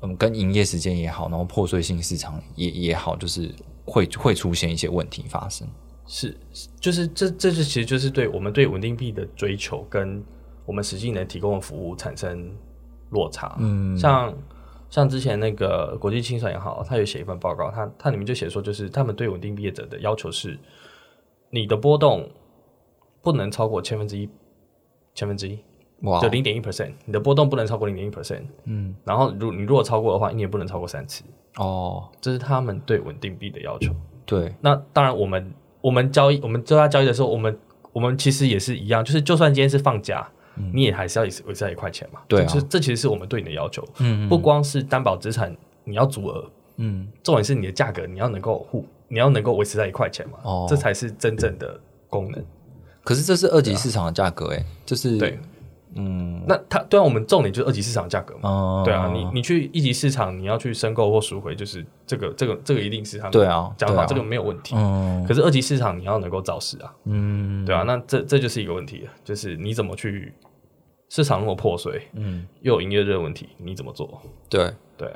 [0.00, 3.52] 嗯跟营业时间也好，然后破碎性市场也也好，就是
[3.84, 5.66] 会会出现一些问题发生。
[6.06, 6.38] 是，
[6.78, 10.22] 就是这这是其实就是对我们对稳定币的追求跟
[10.64, 12.48] 我们实际能提供的服务产生
[13.10, 13.56] 落差。
[13.58, 14.32] 嗯，像
[14.88, 20.56] 像之前那个国际清算也好，他有写一份报告，他他里面就写说，就是他们对稳定币业者的要求是。
[21.50, 22.28] 你的波动
[23.22, 24.28] 不能超过千分之一，
[25.14, 25.58] 千分之一，
[26.22, 26.92] 就零点一 percent。
[27.04, 28.42] 你的波动不能超过零点一 percent。
[28.64, 31.22] 嗯，然后如你如果超过的话，你也不能超过三次。
[31.56, 33.92] 哦，这是他们对稳定币的要求。
[34.24, 37.58] 对，那当然，我们我们交易，我们做他交易的时候，我们
[37.92, 40.30] 我们其实也是一样，就是就算今天是放假，
[40.72, 42.20] 你也还是要维持在一块钱嘛。
[42.28, 43.84] 对，这这其实是我们对你的要求。
[43.98, 48.86] 嗯，不光是担保资产你要足额，嗯，重点是你的价格你要能够护。
[49.10, 50.38] 你要能够维持在一块钱嘛？
[50.44, 52.42] 哦，这才是真正的功能。
[53.02, 55.36] 可是这是二级市场的价格哎，就是对，
[55.94, 58.48] 嗯，那它对啊，我们重点就是二级市场价格嘛。
[58.48, 64.76] 哦，对啊，你你去一级市场，你要去申购或赎回，就是这个这个这个一定是他们对啊讲法，这个没有问题。
[64.76, 70.32] 嗯，可是二级市场你要能够造势啊，嗯，对啊，那这这就是一个问题了，就是你怎么去
[71.08, 74.20] 市场那么破碎，嗯，又有营业热问题，你怎么做？
[74.48, 75.10] 对对。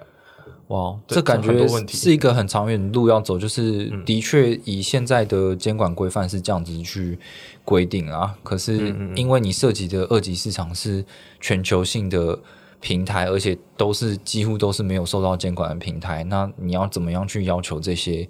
[0.69, 7.19] 哇，这感觉是一个很长远的路要走，就是的确以现在的监管规范是这样子去
[7.65, 8.35] 规定啊。
[8.43, 11.05] 可是因为你涉及的二级市场是
[11.39, 12.39] 全球性的
[12.81, 18.27] 平台，而且都是几乎都是没有受到监管的平台，那你要怎么样去要求这些？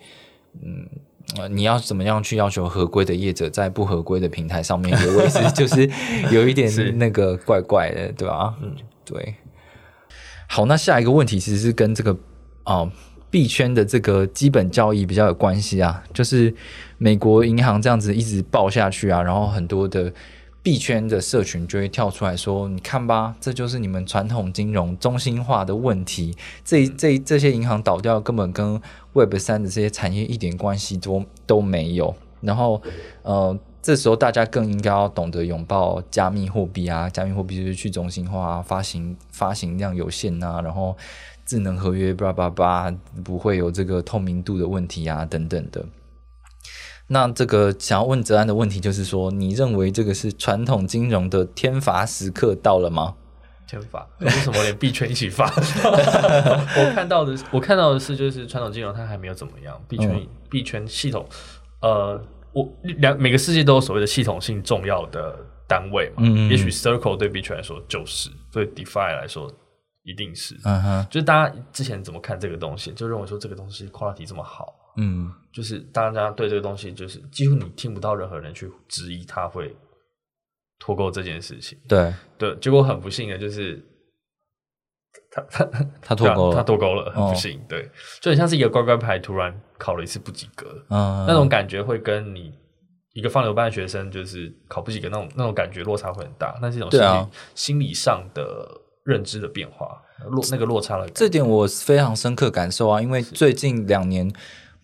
[0.61, 0.89] 嗯，
[1.51, 5.51] 你要怎么样去要求合规的业者在不合规的平台上面也维持？
[5.53, 5.89] 就是
[6.33, 8.55] 有一点那个怪怪的，对吧？
[8.61, 9.35] 嗯，对。
[10.55, 12.17] 好，那下一个问题其实是跟这个
[12.63, 12.89] 啊
[13.29, 16.55] 币圈的这个基本交易比较有关系啊，就是
[16.97, 20.13] 美国银行这样子一直爆下去啊，然后很多的
[20.63, 28.81] 币圈的社群就会跳出来说：“你看吧，这就是你们传统金融中心化的问题，这这这些银行倒掉根本跟
[29.13, 32.81] Web 三的这些产业一点关系都都没有。”然后，
[33.23, 33.59] 呃。
[33.85, 37.07] 这时候大家更应该要懂得拥抱加密货币啊！
[37.11, 40.97] 加密货币就是去中心化，发行发行量有限啊，然后
[41.45, 42.91] 智能合约叭叭叭
[43.23, 45.85] 不会有这个透明度的问题啊，等等的。
[47.09, 53.17] 那这个想要问泽安的问题就是说，你认为这个是传统金融的天罚时刻到了吗？
[53.69, 54.09] 天罚？
[54.21, 55.45] 为什么连币圈一起罚？
[55.55, 61.27] 我看到的，我看到的是，就是传统金融它还没有怎么样，币圈币圈系统，
[61.83, 62.19] 呃。
[62.55, 65.37] 我两每个世界都有所谓的系统性重要的
[65.69, 69.53] 单位嘛，嗯也许 Circle 对币圈来说就是，对 DeFi 来说
[70.05, 79.75] 一定是，嗯哼，就是大家之前怎么看这个东西，就认为说这个东西 quality 这么好，嗯，就是大家对这个东西就是几乎你听不到任何人去质疑它会
[80.79, 82.15] 脱钩这件事情，对。
[82.39, 83.83] 对，结果很不幸的就是。
[85.31, 87.61] 他 他他脱钩了，他脱钩了，不行。
[87.69, 92.53] 对，就很像是一个乖乖牌突然考了一次不及格，嗯，那种感觉会跟你
[93.13, 96.57] 一个放牛班的学生就是考不及格那种那种感觉落差会很大。
[96.61, 98.69] 那是一种心理心理上的
[99.05, 100.01] 认知的变化，
[100.31, 101.09] 落那个落差了。
[101.11, 104.33] 这点我非常深刻感受啊，因为最近两年。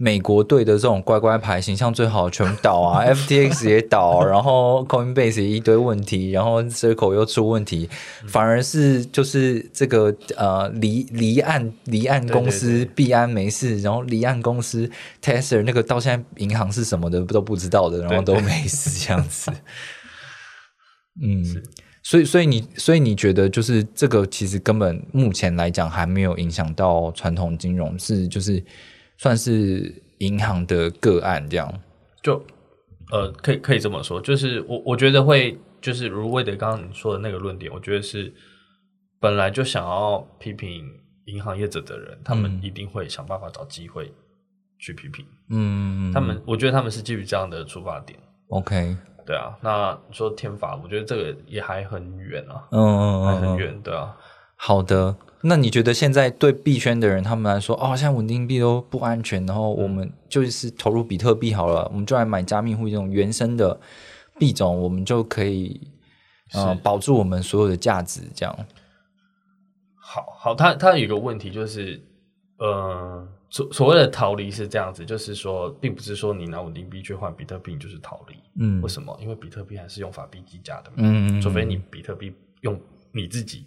[0.02, 7.86] 美国队的这种乖乖牌形象最好全倒啊， FTX 也倒，然后 Coinbase 也一堆问题，然后 Circle 又出问题，
[8.26, 14.90] 反而是就是这个呃离离岸离岸公司币安没事，然后离岸公司
[15.22, 19.52] Tesla 那个到现在银行是什么的都不知道的，然后都没事这样子。
[21.22, 21.44] 嗯，
[22.02, 28.64] 所以所以你所以你觉得就是这个其实根本目前来讲还没有影响到传统金融，是就是。
[29.20, 31.70] 算是银行的个案，这样
[32.22, 32.42] 就
[33.12, 38.32] 呃，可以可以这么说，就是我我觉得会就是如魏德刚刚你说的那个论点，我觉得是
[39.20, 40.86] 本来就想要批评
[41.26, 44.10] 银行业者的人，他们一定会想办法找机会
[44.78, 45.26] 去批评。
[45.50, 48.18] 嗯，他们我觉得他们是基于这样的出发点。
[48.48, 49.54] OK，对啊。
[49.60, 52.66] 那说天法，我觉得这个也还很远啊。
[52.72, 54.16] 嗯嗯嗯，还很远，对啊。
[54.56, 63.80] 好的，那你觉得现在对币圈的人他们来说，哦，现在稳定币都不安全，然后我们就是投入比特币好了，我们就来买加密货币这种原生的
[64.38, 65.80] 币种，我们就可以
[66.52, 68.54] 呃保住我们所有的价值，这样。
[69.96, 71.98] 好好，他他有一个问题就是，
[72.58, 79.16] 呃，所所谓的逃离是这样子，就是说，并不是说你拿稳定币去换比特币就是逃离，嗯，为什么？
[79.22, 82.78] 因为比特币还是用法币计价的，嗯，除非你比特币用
[83.12, 83.64] 你自己。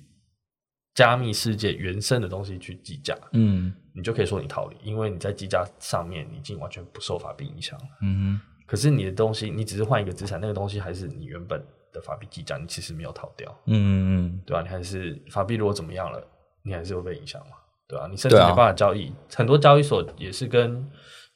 [0.93, 8.41] 加密世界原生的东西去计价，嗯，你就可以说你逃离，因为你在计价上面你已经完全不受法币影响了，嗯哼。
[8.65, 13.93] 可是你的东西，你只是换一个资产，那个东西还是你原本的法币计价，你其实没有逃掉，嗯嗯
[14.27, 14.61] 嗯，对吧？
[14.61, 16.25] 你还是法币如果怎么样了，
[16.63, 18.07] 你还是会被影响嘛，对吧？
[18.09, 20.87] 你甚至没办法交易，很多交易所也是跟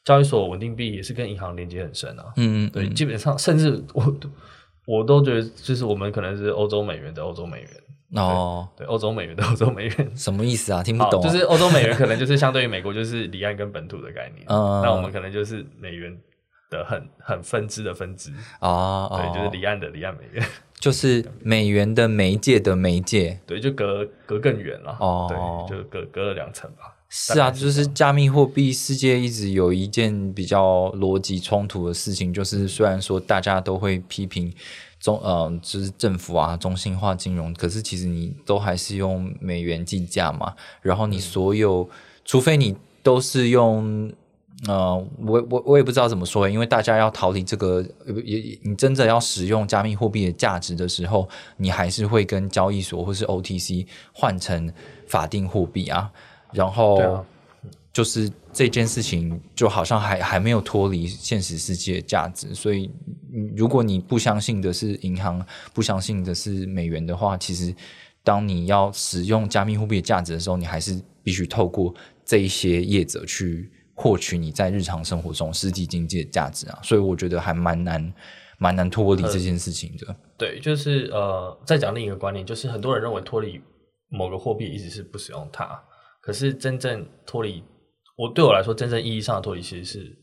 [0.03, 4.17] 交易所稳定币也是跟银行连接很深啊，嗯嗯，对，基本上甚至我
[4.85, 7.69] 我都觉得，就是我们可能是欧洲美元的欧洲美元。
[8.13, 10.81] 哦，对，欧洲美元的 欧洲美元什么意思啊？
[10.81, 11.21] 听不懂。
[11.21, 14.45] 就是欧洲美元可能就是相对于美国，就是离岸跟本土的概念。
[14.47, 16.17] 嗯，那我们可能就是美元
[16.69, 18.31] 的很很分支的分支。
[18.61, 20.45] 哦，对，就是离岸的离岸美元，
[20.79, 23.37] 就是美元的媒介的媒介。
[23.45, 24.95] 对，就隔隔更远了。
[25.01, 26.95] 哦，对，就隔隔了两层吧。
[27.09, 34.53] 是啊，就是加密货币世界一直有一件比较逻辑冲突的事情，就是虽然说大家都会批评。
[35.07, 37.53] 中呃，就是政府啊，中心化金融。
[37.53, 40.53] 可是其实你都还是用美元计价嘛。
[40.81, 41.89] 然后你所有，
[42.25, 44.11] 除非你都是用
[44.67, 47.81] 呃，我我我也不知道怎么说，因为大家要逃离这个，
[48.25, 54.69] 也你真的要使用加密货币的价值的时候，你还是会跟交易所或是 OTC 换成
[55.07, 56.11] 法定货币啊。
[56.51, 57.23] 然后。
[57.97, 62.91] 就是这件事情就好像还还没有脱离现实世界价值，所以
[63.55, 67.73] 如果你不相信的是银行，不相信的是美元的话，其实
[68.23, 71.91] 当你要使用加密货币的价值的时候，你还是必须透过
[72.23, 76.77] 这一些业者去获取你在日常生活中实体经济的价值啊。
[76.83, 78.13] 所以我觉得还蛮难
[78.59, 80.15] 蛮难脱离这件事情的。
[80.37, 83.59] 对，就是呃，再讲另一个观念，就是很多人认为脱离
[84.09, 85.67] 某个货币一直是不使用它，
[86.21, 87.63] 可是真正脱离。
[88.17, 90.17] 我对我来说，真正意义上的脱离其实是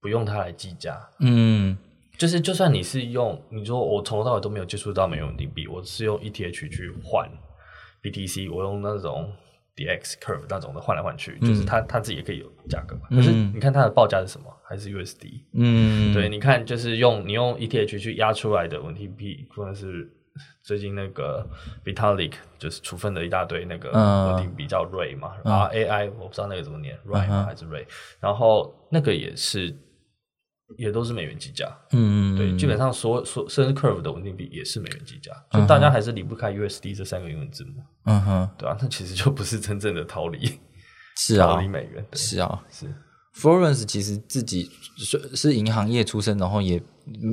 [0.00, 0.96] 不用它来计价。
[1.20, 1.76] 嗯，
[2.18, 7.26] 就是就算你是用，你说我从头到尾都没有接触到美元稳定币，我是用 ETH 去换
[8.02, 9.32] BTC，我用那种
[9.74, 13.02] DX Curve 那种的换来换去，就是它它自己也可以有价格嘛。
[13.08, 14.46] 可是你看它的报价是什么？
[14.62, 15.42] 还是 USD？
[15.54, 20.16] 嗯，对，你看就是用你用 ETH 去压出来的稳定币，或者是。
[20.62, 21.44] 最近那个
[21.84, 27.86] Vitalik 就是处分了一大堆那个稳定比较 Ray 嘛，R A I 我不知道那个怎么念，Ray 还是 Ray，
[28.20, 29.76] 然后那个也是
[30.76, 40.60] 也都是美元计价，嗯，对，基本上所所甚至 Curve 的稳定币也是美元计价，就大家还是离不开 USD 这三个英文字母，嗯哼，对啊，那其实就不是真正的逃离，
[41.18, 42.86] 是啊，逃离美元，是啊，是。
[43.34, 46.82] Florence 其实自己是是银行业出身，然后也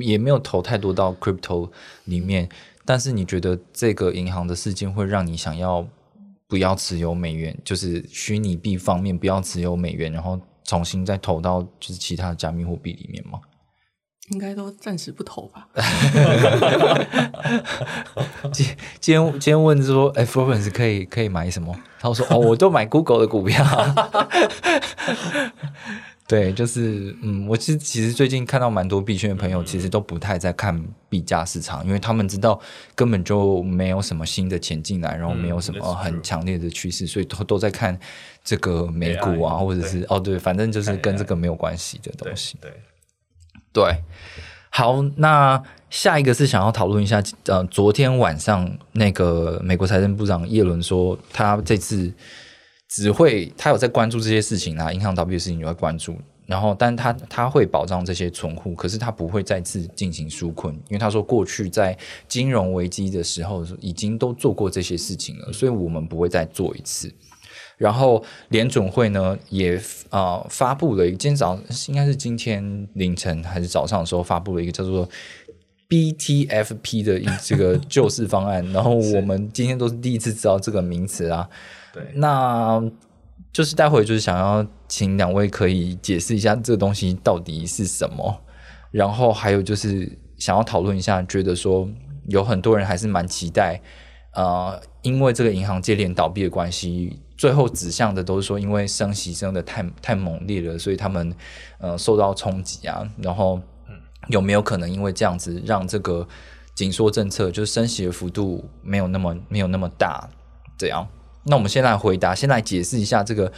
[0.00, 1.70] 也没有投太多到 Crypto
[2.04, 2.48] 里面。
[2.88, 5.86] 但是你觉得这个银行的事件会让你想要
[6.48, 13.40] 不要持有美元，就是虚拟币方面不要持有美元，然后重新再投到就是其他的加密货币里面吗？
[14.30, 15.68] 应该都暂时不投吧。
[18.52, 18.66] 今
[19.00, 21.78] 今天今天问说，哎，Florence 可以可以买什么？
[22.00, 23.62] 他说哦，我都买 Google 的股票。
[26.28, 32.60] 对，就是嗯，我其实其实最近看到蛮多币圈的朋友，其实都不太在看币价市场，因为他们知道
[32.94, 37.98] 根本就没有什么新的钱进来，然后没有什么很强烈的趋势，所以都都在看
[38.44, 42.58] 这个美股啊，或者是哦对，反正就是跟这个没有关系的东西。
[42.60, 42.70] 对
[43.72, 44.02] 对，
[44.68, 52.12] 好，那下一个是想要讨论一下，呃，昨天晚上那个美国财政部长耶伦说，他这次。
[52.88, 56.16] 只会他有在关注这些事情啊，银行倒闭的事情也会关注，
[56.46, 67.12] 然后，但他他会保障这些存户，可是他不会再次进行纾困，因为他说过去在金融危机的时候已经都做过这些事情了，所以我们不会再做一次。
[67.76, 69.78] 然后联准会呢也
[70.08, 71.56] 啊发布了一个今天早
[71.88, 75.08] 应该是今天凌晨还是早上的时候发布了一个叫做
[75.88, 81.46] BTFP 的这个救市方案，然后我们今天都是第一次知道这个名词啊。
[82.14, 82.82] 那
[83.52, 88.40] 就是待会就是想要请两位可以解释一下这个东西到底是什么，
[88.90, 91.88] 然后还有就是想要讨论一下，觉得说
[92.28, 93.80] 有很多人还是蛮期待，
[94.32, 101.34] 呃，因为这个银行接连倒闭的关系，最后指向的都是说，因为升息升的太太猛烈了，所以他们
[101.78, 103.08] 呃受到冲击啊。
[103.22, 103.60] 然后
[104.28, 106.26] 有没有可能因为这样子让这个
[106.74, 110.28] 紧缩政策就是升息的幅度没有那么没有那么大？
[110.76, 111.08] 这样，
[111.48, 113.50] 那我们先来回答，先来解释一下这个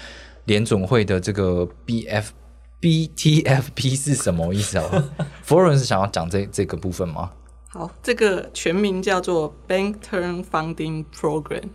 [0.45, 2.33] 联总会的这个 B F
[2.81, 5.11] B T F P 是什么意思啊？
[5.43, 7.31] 弗伦是想要讲这这个部分吗？
[7.69, 11.69] 好，这个全名叫做 Bank Term Funding Program。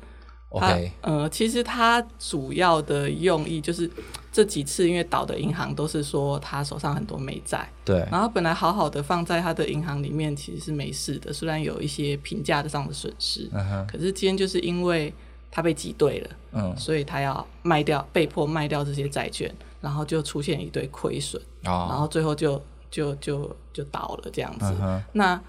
[0.49, 3.89] OK，呃，其实它主要的用意就是
[4.31, 15.13] 这几次因为倒的银行都是说他手上很多美债，对，然后本来好好的放在他的银行里面其实是没事的，虽然有一些评价的上的损失，嗯可是今天就是因为
[15.55, 19.49] 他被挤兑了，嗯，所以他要卖掉，被迫卖掉这些债券，
[19.79, 24.65] 然后就出现一堆亏损，哦，然后最后就就就就倒了这样子。
[24.81, 25.41] 嗯那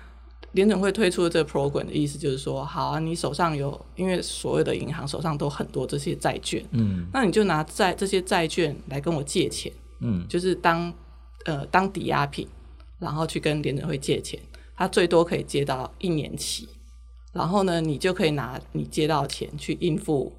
[0.53, 7.09] 联准会推出的这个 program 的意思就是说，好啊，你手上有，因为所有的银行手上都很多这些债券，嗯。
[7.13, 10.25] 那你就拿债这些债券来跟我借钱，嗯。
[10.29, 10.95] 就是当
[11.47, 12.47] 呃当抵押品，
[13.01, 14.39] 然后去跟联准会借钱，
[14.77, 16.69] 他最多可以借到一年期，
[17.37, 20.33] 然后呢，你就可以拿你借到钱去应付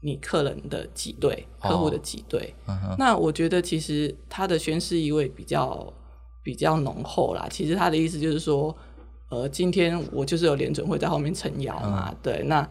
[0.00, 2.54] 你客人的挤兑、哦客户的挤兑。
[2.68, 5.92] 嗯那我觉得其实他的宣誓意味比较
[6.42, 7.48] 比较浓厚啦。
[7.50, 8.76] 其实他的意思就是说，
[9.30, 12.68] 呃，今天我就是有联准会在后面撑腰嘛，嗯对，那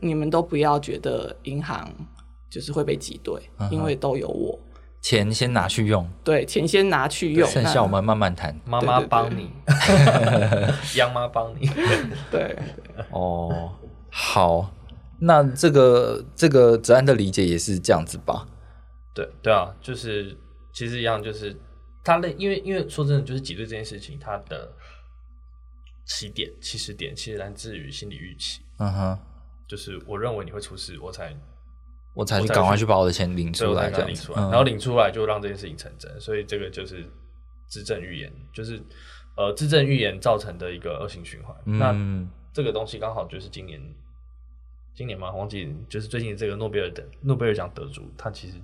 [0.00, 1.90] 你们都不要觉得银行
[2.50, 4.58] 就是会被挤兑，嗯因为都有我。
[5.06, 8.60] 钱先拿去用，对，钱先拿去用，剩下我们慢慢谈。
[8.64, 9.52] 妈妈帮你，
[10.98, 11.70] 央妈帮你。
[11.76, 12.58] 那 对。
[13.12, 13.72] 哦，
[14.10, 14.68] 好，
[15.20, 18.48] 那这个这个泽安的理解也是这样子吧？
[19.14, 20.36] 对对啊，就是
[20.72, 21.56] 其实一样，就是
[22.02, 24.72] 他类，因为因为说真的，就是挤兑这件事情，它的
[26.04, 29.18] 起点起始点其实来自于心理预期，嗯哼，
[29.68, 31.32] 就是我认为你会出事，我才
[32.16, 37.04] 我才去我才去赶快去把我的钱领出来，这样然后领出来就让这件事情成真，所以这个就是
[37.68, 38.82] 自证预言，就是
[39.36, 41.54] 呃自证预言造成的一个恶性循环。
[41.64, 43.78] 那嗯这个东西刚好就是今年，
[44.94, 48.54] 今年嘛，忘记就是最近这个诺贝尔的诺贝尔奖得主，他其实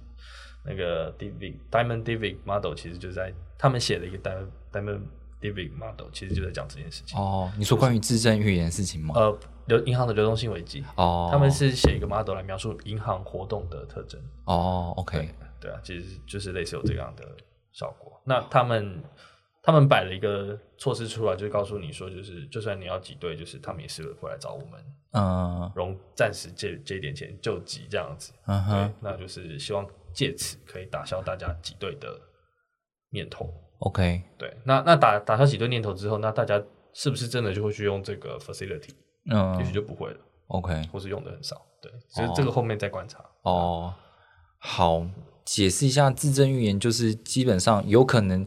[0.65, 5.01] 那个 Divic Diamond Divic Model 其实就在他们写了一个 Diamond Diamond
[5.43, 7.19] Divic Model，其实就在讲这件事情。
[7.19, 9.15] 哦，你说关于自证预言的事情吗？
[9.17, 14.21] 呃，流银行的流动性危机，哦，他们是写一个 model 来描述银行活动的特征。
[14.45, 15.29] 哦，OK，
[15.61, 17.25] 对啊，其实就是类似有这样的
[17.73, 18.23] 效果。
[18.25, 19.03] 那他们
[19.63, 24.81] 他们摆了一个措施出来，就是告诉你说，就是就算你要挤兑，就是他们也是会来找我们
[25.13, 28.33] 嗯融暂时借借一点钱救急这样子。
[28.47, 32.09] 嗯哼，那就是希望借此可以打消大家挤兑的
[33.11, 33.53] 念头。
[33.83, 36.63] ，OK，对，那那打打消几顿念头之后，那大家
[36.93, 38.91] 是不是真的就会去用这个 facility？
[39.31, 40.17] 嗯也许就不会了
[40.49, 41.65] ，，OK，或是用的很少。
[41.81, 43.25] 对，所以这个后面再观察。
[43.43, 43.95] 哦，
[44.59, 45.07] 好，
[45.45, 48.47] 解释一下自证预言，就是基本上有可能，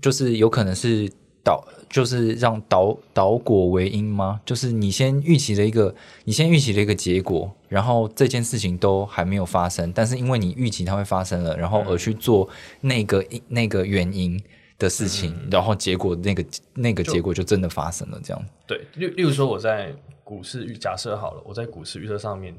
[0.00, 1.12] 就是有可能是
[1.44, 4.40] 导，就是让导导果为因吗？
[4.44, 12.48] 就是你先预期了一个，你先预期了一个结果，然后这件事情都还没有发生，但是因为你预期它会发生了，然后而去做
[12.80, 14.40] 那个那个原因
[14.78, 18.42] 的事情，然后结果那个那个结果就真的发生了，这样。
[18.66, 22.54] 对，例例如说我在股市预假设好了，我在股市预测上面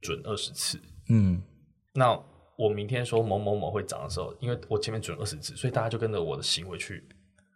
[0.00, 1.42] 准二十次，嗯
[1.94, 2.18] 那
[2.56, 7.04] 我明天说某某某会涨的时候，因为我前面准二十次，所以大家就跟着我的行为去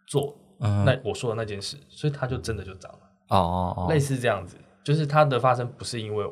[0.07, 2.99] 做，嗯，那我说的那件事，所以它就真的就涨了，
[3.29, 6.25] 哦哦哦，类似这样子，就是它的发生不是因为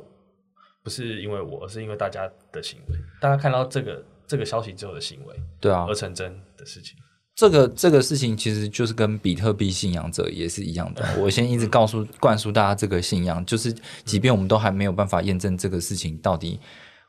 [0.83, 6.97] 不是因为我，而是因为大家的行为，大家看到这个这个消息之后的行为对啊而，成真的事情。
[7.35, 11.05] 这个这个事情其实就是跟比特币信仰者也是一样的。
[11.19, 13.71] 我先一直告诉灌输大家这个信仰，就是
[14.03, 16.59] 即便我们都还没有办法验证这个事情到底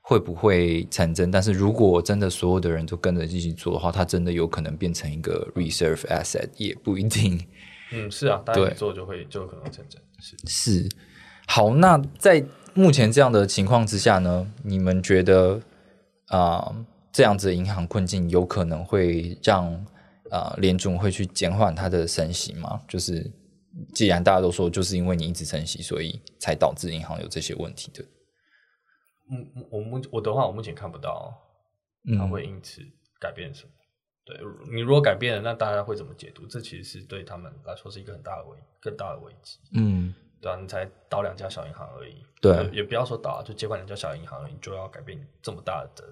[0.09, 7.39] 会不会产生，但是如果真的所有的人都跟着一起做的话，它真的有可能变成一个 reserve asset，也不一定。
[7.93, 10.35] 嗯，是啊，大家一做就会就有可能成真，是。
[10.47, 10.89] 是，
[11.47, 12.43] 好，那在
[12.73, 15.61] 目前这样的情况之下呢，你们觉得
[16.29, 16.75] 啊、
[17.13, 19.67] 这样子的银行困境有可能会让
[20.31, 22.81] 啊、联总会去减缓它的升息吗？
[22.89, 23.31] 就是
[23.93, 28.03] 既然大家都说，就是因为你一直升息，所以才导致银行有这些问题的。
[29.31, 31.33] 嗯，我目我的话，我目前看不到
[32.19, 32.83] 它嗯会因此
[33.21, 33.71] 改变什么。
[34.25, 34.39] 对
[34.71, 36.47] 你如果改变了，那大家会怎么解读？
[36.47, 39.59] 这其实是对他们来说是一个很大的危更大的危机。
[39.73, 46.05] 嗯，对啊，你才倒两家小银行而已，对也也不要说倒啊，就接管两家小银行而已，你就要改变这么大的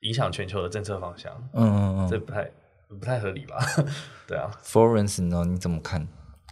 [0.00, 2.50] 影响全球的政策方向，嗯嗯嗯这不太
[2.88, 3.56] 不太合理吧？
[4.28, 5.44] 对啊，，Florence 呢？
[5.46, 6.06] 你怎么看？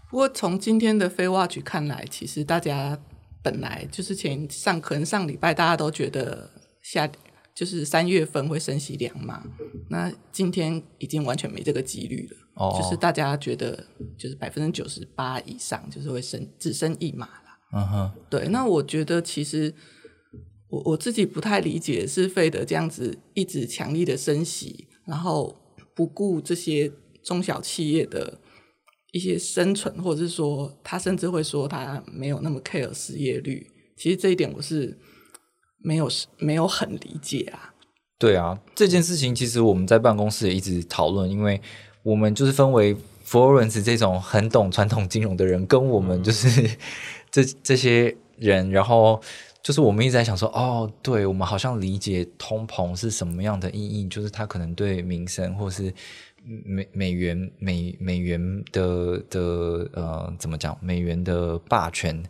[0.09, 2.99] 不过从今天的非 watch 看来，其实大家
[3.47, 6.51] 本来就是前上可能上礼拜大家都觉得
[6.83, 7.09] 下
[7.55, 9.41] 就是三月份会升息两码，
[9.89, 12.37] 那今天已经完全没这个几率了。
[12.55, 13.87] 哦，就是大家觉得
[14.19, 17.59] 就是百分之九十八以上就是会升只升一码了。
[17.73, 18.49] 嗯哼，对。
[18.49, 19.73] 那我觉得其实
[20.69, 25.57] 我我自己不太理解是费德这样子一直强力的升息，然后
[25.95, 26.91] 不顾这些
[27.23, 28.41] 中小企业的。
[29.13, 33.67] 一些生存，或者是说，他甚至会说他没有那么 care 失业率。
[33.97, 34.99] 其实这一点我是
[35.79, 37.73] 没有没有很理解啊。
[38.19, 41.61] 对啊，这件事情其实我们在办公室也一直讨论，因为
[42.03, 42.95] 我们就是分为
[43.27, 46.71] Florence 这种很懂传统金融的人，跟我们就是
[47.31, 49.21] 这这些人，然后
[49.63, 55.95] 就是我们一直在想说，哦，对我们好像理解通膨是什么样的意义，就是它可能对民生或是。
[56.47, 59.41] 美美元美美元的的
[59.95, 60.79] 呃怎么讲？
[60.81, 62.23] 美元的霸权，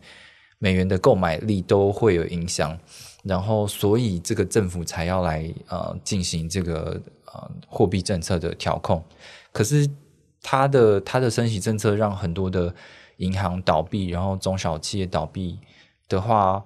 [0.57, 2.75] 美元的购买力都会有影响，
[3.23, 9.03] 然后所以这个政府才要来呃进行这个呃货币政策的调控。
[9.51, 9.87] 可是
[10.41, 12.73] 它的它的升息政策让很多的
[13.17, 15.59] 银行倒闭，然后中小企业倒闭
[16.09, 16.63] 的话，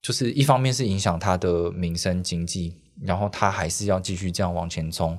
[0.00, 5.18] 就是一方面是影响它的民生经济，然后它还是要继续这样往前冲。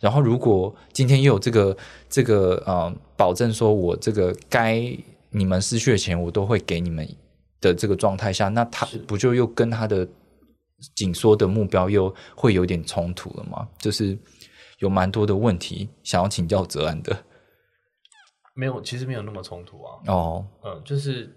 [0.00, 1.76] 然后，如果今天又有这个
[2.08, 4.80] 这个呃保证，说我这个该
[5.28, 7.06] 你们失去的钱，我都会给你们
[7.60, 10.08] 的这个状态下，那他不就又跟他的
[10.96, 13.68] 紧缩的目标又会有点冲突了吗？
[13.78, 14.18] 就是
[14.78, 17.24] 有蛮多的问题想要请教泽安的。
[18.54, 20.00] 没有，其实没有那么冲突啊。
[20.06, 21.30] 哦，嗯，就是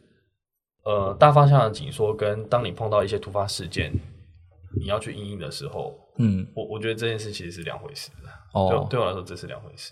[0.85, 3.91] 呃大方向的紧缩，跟当你碰到一些突发事件，
[4.79, 8.09] 你要去应应的时候，嗯，我我觉得这件事其实是两回事。
[8.53, 9.91] 哦，对我来说这是两回事。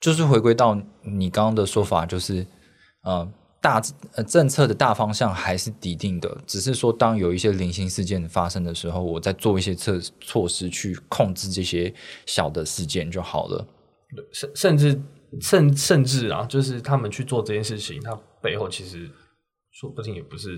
[0.00, 2.46] 就是回归到你刚刚的说法，就是
[3.02, 3.28] 呃
[3.60, 3.82] 大
[4.14, 11.92] 呃政策的大方向还是抵定的，只是说当有一些零星事件发生的时候，我在做一些措措施去控制这些
[12.26, 13.66] 小的事件就好了。
[14.32, 15.02] 甚甚至
[15.40, 19.10] 甚甚至啊，就是他们去做这件事情，它背后其实
[19.72, 20.56] 说不定也不是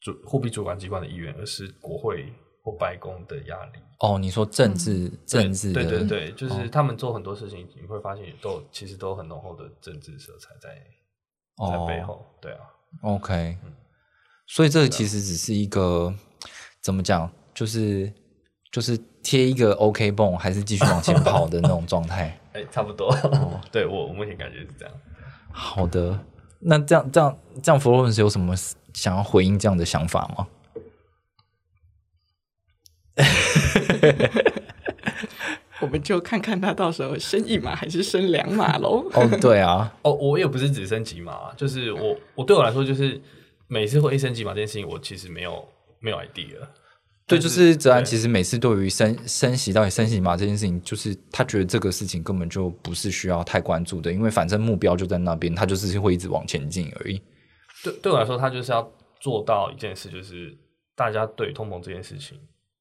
[0.00, 2.32] 主货币主管机关的意愿，而是国会。
[2.72, 10.68] 白宫的压力哦，你说政治政治对对对，就是他们做很多事情，你会发现都其实都很浓厚的政治色彩在
[11.70, 12.24] 在背后。
[12.40, 12.60] 对啊
[13.02, 13.58] ，OK，
[14.46, 16.14] 所以这其实只是一个
[16.80, 18.12] 怎么讲，就是
[18.70, 22.38] 就是贴一个 OK 泵，还是继续往前 跑的那种状态。
[22.54, 23.12] 哎，差不多。
[23.72, 24.94] 对我我目前感觉是这样。
[25.50, 26.16] 好的，
[26.60, 28.54] 那这样这样这样，弗洛伦斯有什么
[28.94, 30.46] 想要回应这样的想法吗？
[35.80, 39.08] 我们就看看他到时候升一码还是升两码喽。
[39.14, 43.20] 哦，对啊， 哦，我也不是只升几码，就是我我对我来说，就是
[43.68, 45.64] 每次会一升几码这件事情，我其实没有
[46.00, 46.56] 没有 idea。
[47.28, 57.20] 对，就是泽安，其实每次对于升升息到底升几码这件事情，就是他觉得这个事情根本就不是需要太关注的，因为反正目标就在那边，他就是会一直往前进而已。
[57.84, 58.90] 对，对我来说，他就是要
[59.20, 60.56] 做到一件事，就是
[60.96, 62.40] 大家对通膨这件事情。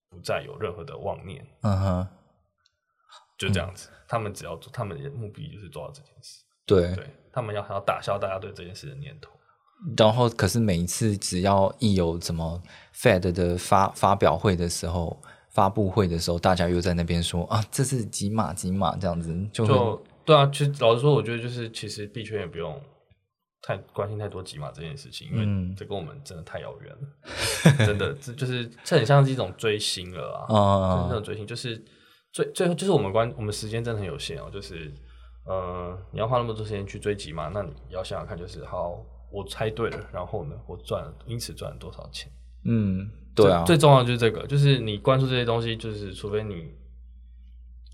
[0.10, 2.08] 不再有任何的妄念，嗯哼，
[3.38, 3.90] 就这样子。
[4.08, 6.44] 他们只要做，他们的目的就是做到这件事。
[6.66, 9.32] 对，对他们要要打消大家对这件事的念头。
[9.98, 12.62] 然后，可是每一次只要一有什么
[12.96, 20.50] Fed 的发发表会的时候、发布会的时候，大家又在那边说啊，这是几码几码这样子，就对啊。
[20.52, 22.82] 其实老实说，我觉得就是其实币圈也不用。
[23.68, 31.04] 太关心太多几码这件事情，因为这跟我们真的太遥远了，真的这就是这很像是一种追星了啊！
[31.12, 31.84] 那种追星就是
[32.32, 34.90] 最最后就是我们关我们时间真的很有限哦，就是
[35.46, 42.32] 呃你要花那么多时间去追几码，那你要想想看，就是好我猜对了，然后呢我赚因此赚了多少钱？
[42.64, 46.72] 嗯，对啊，最重要的就是这个，就是你关注这些东西，就是除非你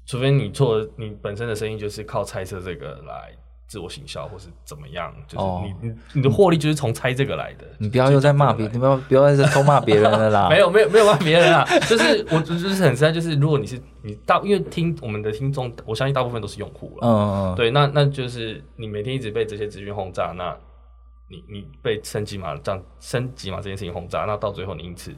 [0.06, 3.36] 除非你做你本身的生意就是靠猜测这个来。
[3.74, 7.66] 自我行销或是怎么样，就是你你你的获利就是从猜这个来的。
[7.80, 10.46] 你不要又在骂别，你不要不要再偷骂别人了啦。
[10.54, 17.08] 没有没有没有骂别人啊， 就是我就是很实在，就是如果你是你大，因为听我们的听众，我相信大部分都是用户了。
[17.08, 17.56] 嗯嗯。
[17.56, 20.56] 对，那那就是你每天一直被这些资讯轰炸，那
[21.28, 25.12] 你你被升级码这样升级码这件事情轰炸，那到最后你因此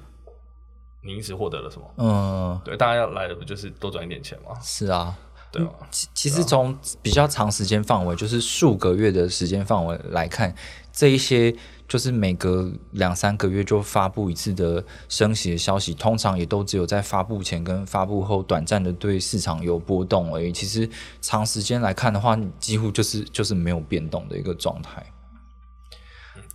[1.03, 1.85] 你因此获得了什么？
[1.97, 4.55] 嗯，对，大家要来的不就是多赚一点钱吗？
[4.61, 5.13] 是啊。
[5.55, 10.53] 对啊，其其实从比较长时间范围，就是数个月的时间范围来看，
[10.91, 11.55] 这一些
[11.87, 20.51] 就是每隔两三个月就发布一次的升息的消息，通常也都只有在发布前跟发布后短暂的对市场有波动而已。
[20.51, 20.89] 其实
[21.21, 25.05] 长时间来看的话，几乎就是就是没有变动的一个状态。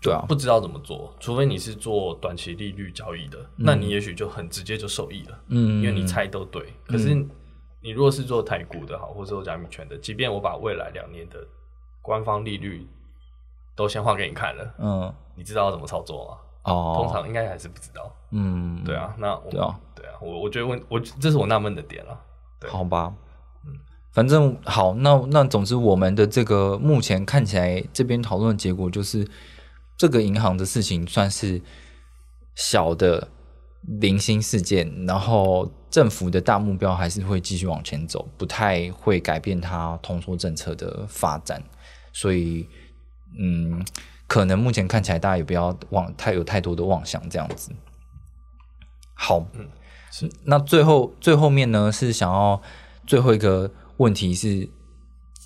[0.03, 6.73] 对啊，不知道怎么做，除非你是做短期利率交易的，那你也许就很直接就受益了，嗯，因为你猜都对。
[6.87, 7.15] 可是
[7.83, 11.39] 你如果是做台股的好，或者做加密权的，即便我把未来两年的
[12.03, 12.87] 官方利率
[13.75, 16.39] 都先画给你看了，嗯，你知道怎么操作吗？
[16.65, 18.15] 哦，通常应该还是不知道。
[18.31, 22.21] 嗯，对啊，那对啊，对啊，我我觉得问我这是我纳闷的点了。
[22.69, 23.15] 好吧，
[23.67, 23.73] 嗯，
[24.13, 29.29] 反正好，那那总之我们的这个目前看起来这边讨论的结果就是。
[29.97, 31.61] 这个银行的事情算是
[32.55, 33.29] 小的
[33.83, 41.63] 零星事件，然后政府的大目标还是会继续往前走，不太会改变它通缩政策的发展，
[42.13, 42.69] 所以
[43.39, 43.85] 嗯，
[44.27, 47.73] 可能目前看起来大家也不要妄太有太多的妄想这样子。
[49.15, 49.47] 好，
[50.45, 52.61] 那最后最后面呢是想要
[53.07, 54.69] 最后一个问题是。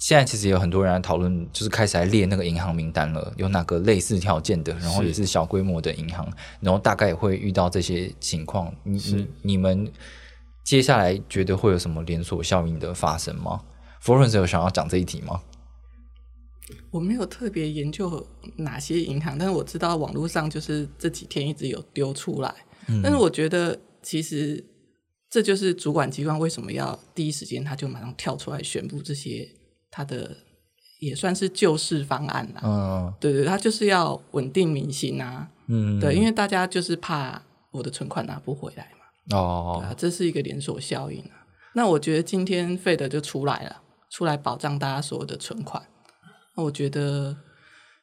[0.01, 6.31] 现在其实有很多人来讨论，就是开始来列那个银行名单了，有哪个类似条件的，然后也是小规模的银行，
[6.61, 8.75] 然后大概也会遇到这些情况。
[8.83, 9.91] 你你你们
[10.63, 13.63] 接下来觉得会有什么连锁效应的发生吗
[14.03, 15.41] ？Florence 有想要讲这一题吗？
[16.91, 18.27] 我没有特别研究
[18.57, 22.55] 哪些银行，但是我知道网络上就是这几天一直有丢出来。
[23.03, 24.63] 但是我觉得其实
[25.31, 29.49] 这就是主管机关为什么要第一时间他就马上跳出来宣布这些。
[29.97, 30.29] 他的
[30.99, 37.41] 也算是救市方案啦，嗯，对对，他就是要稳定民心啊，嗯，对，因为大家就是怕
[37.71, 41.47] 我的存款拿不回来嘛，哦，这是一个连锁效应啊。
[41.75, 45.81] 那我觉得今天费德就出来了，出来保障大家所有的存款，
[46.57, 47.37] 那我觉得。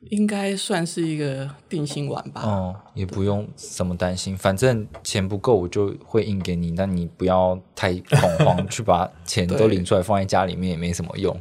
[0.09, 2.41] 应该算是一个定心丸吧。
[2.41, 11.39] 哦，也不用什么担心，反正钱不够我就会印给你，那你不要太恐慌， 去把钱都领出来放在家里面也没什么用。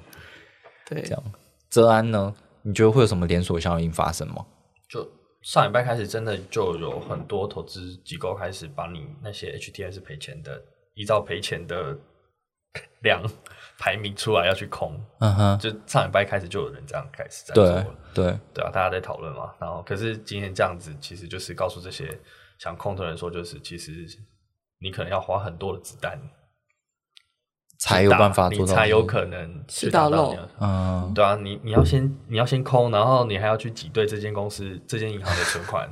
[0.91, 1.23] 对，这样。
[1.71, 2.35] 泽安呢？
[2.63, 4.45] 你觉得会有什么连锁效应发生吗？
[4.89, 5.09] 就
[5.41, 10.63] 上礼拜开始，真的就有很多投资机构开始把你那些 HTS 赔钱的，
[10.95, 11.97] 依照赔钱的
[13.03, 13.23] 量。
[13.83, 19.55] 排名出来要去空，嗯哼，就上礼拜开始就有人这样开始在做了，对对啊，大家在讨论嘛。
[19.59, 22.21] 然后，可是今天这样子，其实就是告诉这些
[22.59, 24.07] 想空的人说，就是其实
[24.81, 26.21] 你可能要花很多的子弹，
[27.81, 30.37] 才有办法，你才有可能吃到肉。
[30.61, 35.89] 嗯，对啊，你你要先你要先空，然后你还要去挤兑这间公司、这间银行的存款。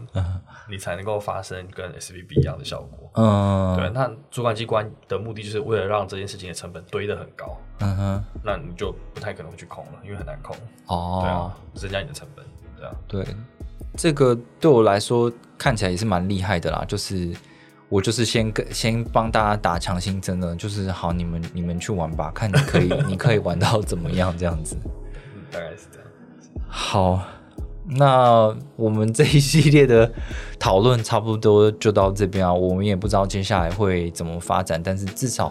[0.70, 3.10] 你才能够发生跟 S V B 一样的效果。
[3.14, 3.88] 嗯，对。
[3.88, 7.56] 那主管机关的目的就是为了让这件事情的成本堆得很高。
[7.80, 10.54] 嗯哼，那你就不太可能会去空了，因为很难空。
[10.84, 12.44] 哦，对啊，增加你的成本。
[12.76, 13.26] 对啊，对。
[13.96, 16.84] 这个对我来说看起来也是蛮厉害的啦。
[16.86, 17.34] 就是
[17.88, 24.76] 我就是先跟先帮大家打强心针的，就是好，你们你们去玩吧，看你可以 你可以玩到怎么样这样子。
[25.50, 26.08] 大概是这样。
[26.66, 27.22] 好。
[27.90, 30.12] 那我们这一系列的
[30.58, 35.50] 讨论差不多就到这边啊，我们也不知道接下来会怎么发展，但是至少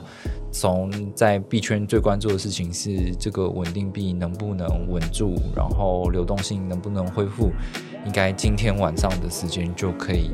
[0.51, 7.51] 从在币圈最关注的事情是这个稳定币能不能稳住，然后流动性能不能恢复，
[8.05, 10.29] 应该今天晚上的时间就可以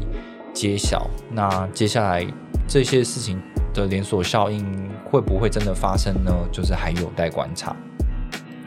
[0.53, 1.09] 揭晓。
[1.31, 2.25] 那接下来
[2.67, 3.41] 这些事情
[3.73, 4.65] 的连锁效应
[5.09, 6.31] 会不会真的发生呢？
[6.51, 7.75] 就是还有待观察。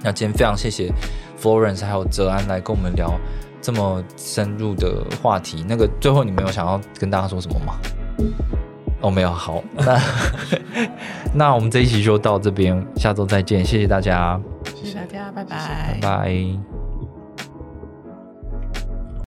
[0.03, 0.93] 那今天非常谢谢
[1.41, 3.13] Florence 还有泽安来跟我们聊
[3.61, 5.65] 这么深入的话题。
[5.69, 7.75] 那个最后你们有想要跟大家说什么吗？
[9.01, 9.31] 哦，没有。
[9.31, 10.01] 好， 那
[11.35, 14.41] 那我们这一期就到这边，下周再见，谢谢大家，
[14.75, 16.86] 谢谢大家，拜拜，拜拜。